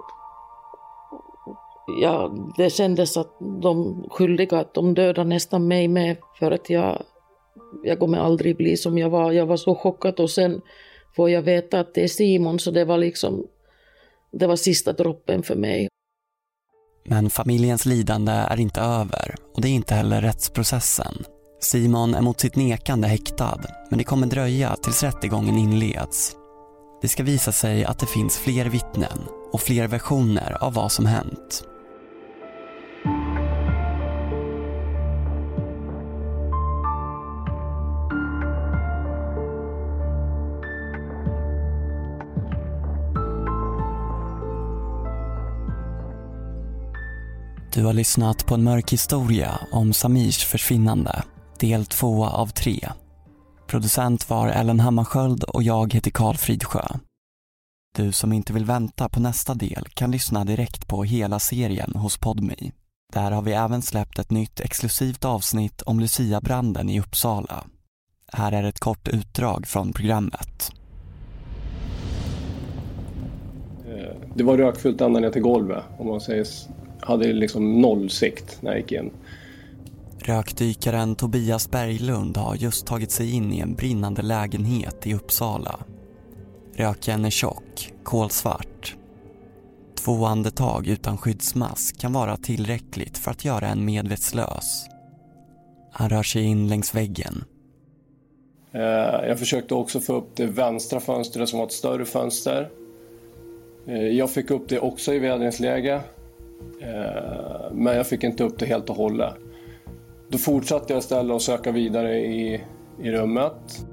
ja, 2.00 2.32
det 2.56 2.70
kändes 2.70 3.16
att 3.16 3.36
de 3.62 4.04
skyldiga 4.10 4.58
att 4.58 4.74
de 4.74 4.94
dödade 4.94 5.28
nästan 5.28 5.68
mig 5.68 5.88
med 5.88 6.16
för 6.38 6.50
att 6.50 6.70
jag, 6.70 7.02
jag 7.82 7.98
kommer 7.98 8.18
aldrig 8.18 8.56
bli 8.56 8.76
som 8.76 8.98
jag 8.98 9.10
var. 9.10 9.32
Jag 9.32 9.46
var 9.46 9.56
så 9.56 9.74
chockad 9.74 10.20
och 10.20 10.30
sen 10.30 10.60
får 11.16 11.30
jag 11.30 11.42
veta 11.42 11.80
att 11.80 11.94
det 11.94 12.04
är 12.04 12.08
Simon 12.08 12.58
så 12.58 12.70
det 12.70 12.84
var 12.84 12.98
liksom, 12.98 13.46
det 14.32 14.46
var 14.46 14.56
sista 14.56 14.92
droppen 14.92 15.42
för 15.42 15.56
mig. 15.56 15.88
Men 17.06 17.30
familjens 17.30 17.86
lidande 17.86 18.32
är 18.32 18.60
inte 18.60 18.80
över 18.80 19.34
och 19.54 19.62
det 19.62 19.68
är 19.68 19.72
inte 19.72 19.94
heller 19.94 20.20
rättsprocessen. 20.20 21.24
Simon 21.60 22.14
är 22.14 22.20
mot 22.20 22.40
sitt 22.40 22.56
nekande 22.56 23.08
häktad 23.08 23.60
men 23.90 23.98
det 23.98 24.04
kommer 24.04 24.26
dröja 24.26 24.76
tills 24.76 25.02
rättegången 25.02 25.58
inleds. 25.58 26.36
Det 27.02 27.08
ska 27.08 27.22
visa 27.22 27.52
sig 27.52 27.84
att 27.84 27.98
det 27.98 28.06
finns 28.06 28.38
fler 28.38 28.64
vittnen 28.64 29.18
och 29.52 29.60
fler 29.60 29.88
versioner 29.88 30.56
av 30.60 30.74
vad 30.74 30.92
som 30.92 31.06
hänt. 31.06 31.64
Du 47.74 47.84
har 47.84 47.92
lyssnat 47.92 48.46
på 48.46 48.54
en 48.54 48.62
mörk 48.64 48.92
historia 48.92 49.58
om 49.72 49.92
Samirs 49.92 50.44
försvinnande, 50.44 51.22
del 51.60 51.86
2 51.86 52.24
av 52.24 52.46
3. 52.46 52.88
Producent 53.66 54.30
var 54.30 54.48
Ellen 54.48 54.80
Hammarskjöld 54.80 55.44
och 55.44 55.62
jag 55.62 55.94
heter 55.94 56.10
Karl 56.10 56.36
Fridsjö. 56.36 56.84
Du 57.96 58.12
som 58.12 58.32
inte 58.32 58.52
vill 58.52 58.64
vänta 58.64 59.08
på 59.08 59.20
nästa 59.20 59.54
del 59.54 59.84
kan 59.94 60.10
lyssna 60.10 60.44
direkt 60.44 60.88
på 60.88 61.04
hela 61.04 61.38
serien 61.38 61.92
hos 61.94 62.18
Podme. 62.18 62.54
Där 63.12 63.30
har 63.30 63.42
vi 63.42 63.52
även 63.52 63.82
släppt 63.82 64.18
ett 64.18 64.30
nytt 64.30 64.60
exklusivt 64.60 65.24
avsnitt 65.24 65.82
om 65.82 66.00
Lucia-branden 66.00 66.88
i 66.88 67.00
Uppsala. 67.00 67.64
Här 68.32 68.52
är 68.52 68.62
ett 68.62 68.80
kort 68.80 69.08
utdrag 69.08 69.66
från 69.66 69.92
programmet. 69.92 70.72
Eh, 73.86 74.16
det 74.34 74.44
var 74.44 74.56
rökfullt 74.56 75.00
ända 75.00 75.20
ner 75.20 75.30
till 75.30 75.42
golvet. 75.42 75.84
Om 75.98 76.06
man 76.06 76.20
säger, 76.20 76.46
hade 77.04 77.32
liksom 77.32 77.80
noll 77.80 78.10
sikt 78.10 78.62
när 78.62 78.70
jag 78.70 78.80
gick 78.80 78.92
in. 78.92 79.10
Rökdykaren 80.18 81.14
Tobias 81.14 81.70
Berglund 81.70 82.36
har 82.36 82.54
just 82.54 82.86
tagit 82.86 83.10
sig 83.10 83.34
in 83.34 83.52
i 83.52 83.60
en 83.60 83.74
brinnande 83.74 84.22
lägenhet 84.22 85.06
i 85.06 85.14
Uppsala. 85.14 85.80
Röken 86.74 87.24
är 87.24 87.30
tjock, 87.30 87.92
kolsvart. 88.02 88.96
Två 90.04 90.24
andetag 90.26 90.86
utan 90.86 91.18
skyddsmask 91.18 92.00
kan 92.00 92.12
vara 92.12 92.36
tillräckligt 92.36 93.18
för 93.18 93.30
att 93.30 93.44
göra 93.44 93.68
en 93.68 93.84
medvetslös. 93.84 94.86
Han 95.92 96.10
rör 96.10 96.22
sig 96.22 96.42
in 96.44 96.68
längs 96.68 96.94
väggen. 96.94 97.44
Eh, 98.72 98.80
Jag 99.28 99.38
försökte 99.38 99.74
också 99.74 100.00
få 100.00 100.12
upp 100.16 100.36
det 100.36 100.46
vänstra 100.46 101.00
fönstret 101.00 101.48
som 101.48 101.58
var 101.58 101.66
ett 101.66 101.72
större 101.72 102.04
fönster. 102.04 102.70
Eh, 103.86 104.08
Jag 104.08 104.30
fick 104.30 104.50
upp 104.50 104.68
det 104.68 104.80
också 104.80 105.14
i 105.14 105.18
vädringsläge. 105.18 106.00
Eh, 106.80 107.72
Men 107.72 107.96
jag 107.96 108.06
fick 108.06 108.24
inte 108.24 108.44
upp 108.44 108.58
det 108.58 108.66
helt 108.66 108.90
och 108.90 108.96
hållet. 108.96 109.34
Då 110.28 110.38
fortsatte 110.38 110.92
jag 110.92 111.00
istället 111.00 111.36
att 111.36 111.42
söka 111.42 111.72
vidare 111.72 112.18
i, 112.18 112.64
i 113.02 113.10
rummet. 113.10 113.86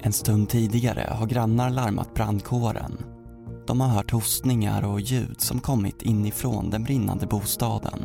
En 0.00 0.12
stund 0.12 0.48
tidigare 0.48 1.06
har 1.10 1.26
grannar 1.26 1.70
larmat 1.70 2.14
brandkåren. 2.14 2.92
De 3.66 3.80
har 3.80 3.88
hört 3.88 4.10
hostningar 4.10 4.84
och 4.92 5.00
ljud 5.00 5.40
som 5.40 5.60
kommit 5.60 6.02
inifrån 6.02 6.70
den 6.70 6.84
brinnande 6.84 7.26
bostaden. 7.26 8.04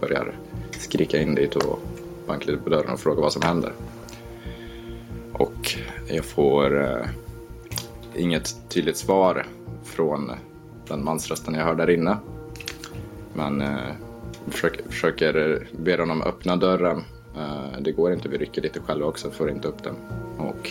börjar 0.00 0.38
skrika 0.70 1.20
in 1.22 1.34
dit 1.34 1.56
och 1.56 1.78
banka 2.26 2.46
lite 2.46 2.62
på 2.62 2.70
dörren 2.70 2.92
och 2.92 3.00
fråga 3.00 3.20
vad 3.20 3.32
som 3.32 3.42
händer. 3.42 3.72
Och 5.32 5.74
jag 6.08 6.24
får 6.24 6.82
eh, 6.82 7.06
inget 8.14 8.56
tydligt 8.68 8.96
svar 8.96 9.46
från 9.84 10.30
den 10.88 11.04
mansrösten 11.04 11.54
jag 11.54 11.64
hör 11.64 11.74
där 11.74 11.90
inne. 11.90 12.16
Men 13.36 13.60
eh, 13.60 13.92
försöker, 14.46 14.88
försöker 14.88 15.66
be 15.72 15.96
honom 15.96 16.22
öppna 16.22 16.56
dörren. 16.56 17.04
Eh, 17.36 17.80
det 17.80 17.92
går 17.92 18.12
inte, 18.12 18.28
vi 18.28 18.38
rycker 18.38 18.62
lite 18.62 18.80
själva 18.80 19.06
också, 19.06 19.30
får 19.30 19.50
inte 19.50 19.68
upp 19.68 19.84
den. 19.84 19.94
Och 20.38 20.70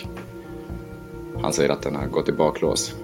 han 1.41 1.53
säger 1.53 1.69
att 1.69 1.81
den 1.81 1.95
har 1.95 2.07
gått 2.07 2.29
i 2.29 2.31
baklås. 2.31 2.95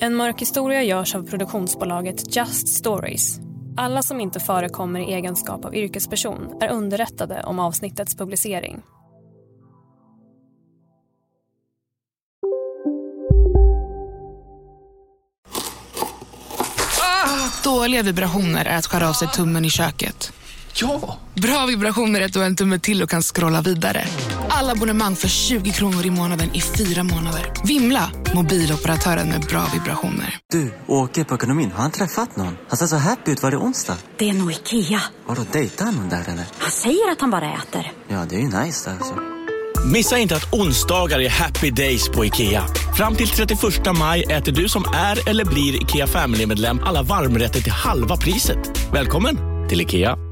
En 0.00 0.14
mörk 0.16 0.40
historia 0.40 0.82
görs 0.82 1.14
av 1.14 1.26
produktionsbolaget 1.26 2.36
Just 2.36 2.68
Stories. 2.68 3.51
Alla 3.76 4.02
som 4.02 4.20
inte 4.20 4.40
förekommer 4.40 5.00
i 5.00 5.12
egenskap 5.14 5.64
av 5.64 5.74
yrkesperson 5.74 6.62
är 6.62 6.68
underrättade 6.68 7.42
om 7.42 7.58
avsnittets 7.58 8.14
publicering. 8.14 8.82
Dåliga 17.64 18.02
vibrationer 18.02 18.64
är 18.64 18.78
att 18.78 18.86
skära 18.86 19.08
av 19.08 19.12
sig 19.12 19.28
tummen 19.28 19.64
i 19.64 19.70
köket. 19.70 20.32
Ja! 20.74 21.18
Bra 21.34 21.66
vibrationer 21.66 22.20
är 22.20 22.24
att 22.24 22.32
du 22.32 22.38
har 22.38 22.46
en 22.46 22.56
tumme 22.56 22.78
till 22.78 23.02
och 23.02 23.10
kan 23.10 23.22
scrolla 23.22 23.60
vidare. 23.60 24.04
Alla 24.48 24.72
abonnemang 24.72 25.16
för 25.16 25.28
20 25.28 25.72
kronor 25.72 26.06
i 26.06 26.10
månaden 26.10 26.54
i 26.54 26.60
fyra 26.60 27.02
månader. 27.02 27.52
Vimla! 27.64 28.10
Mobiloperatören 28.34 29.28
med 29.28 29.40
bra 29.40 29.66
vibrationer. 29.72 30.38
Du, 30.52 30.74
åker 30.86 31.24
på 31.24 31.34
ekonomin. 31.34 31.70
Har 31.74 31.82
han 31.82 31.90
träffat 31.90 32.36
någon? 32.36 32.56
Han 32.68 32.76
ser 32.76 32.86
så 32.86 32.96
happy 32.96 33.30
ut. 33.30 33.42
Var 33.42 33.50
det 33.50 33.56
onsdag? 33.56 33.96
Det 34.18 34.28
är 34.28 34.32
nog 34.32 34.52
Ikea. 34.52 35.00
Har 35.26 35.36
du 35.36 35.42
dejtar 35.52 35.84
han 35.84 35.94
någon 35.94 36.08
där 36.08 36.22
eller? 36.28 36.44
Han 36.58 36.70
säger 36.70 37.12
att 37.12 37.20
han 37.20 37.30
bara 37.30 37.52
äter. 37.54 37.92
Ja, 38.08 38.26
det 38.30 38.36
är 38.36 38.40
ju 38.40 38.46
nice 38.64 38.90
där 38.90 38.96
alltså. 38.96 39.14
Missa 39.92 40.18
inte 40.18 40.36
att 40.36 40.52
onsdagar 40.54 41.20
är 41.20 41.28
happy 41.28 41.70
days 41.70 42.08
på 42.08 42.24
IKEA. 42.24 42.64
Fram 42.96 43.14
till 43.14 43.28
31 43.28 43.60
maj 43.98 44.22
äter 44.22 44.52
du 44.52 44.68
som 44.68 44.84
är 44.94 45.28
eller 45.28 45.44
blir 45.44 45.82
IKEA 45.82 46.06
Family-medlem 46.06 46.80
alla 46.84 47.02
varmrätter 47.02 47.60
till 47.60 47.72
halva 47.72 48.16
priset. 48.16 48.58
Välkommen 48.92 49.36
till 49.68 49.80
IKEA. 49.80 50.31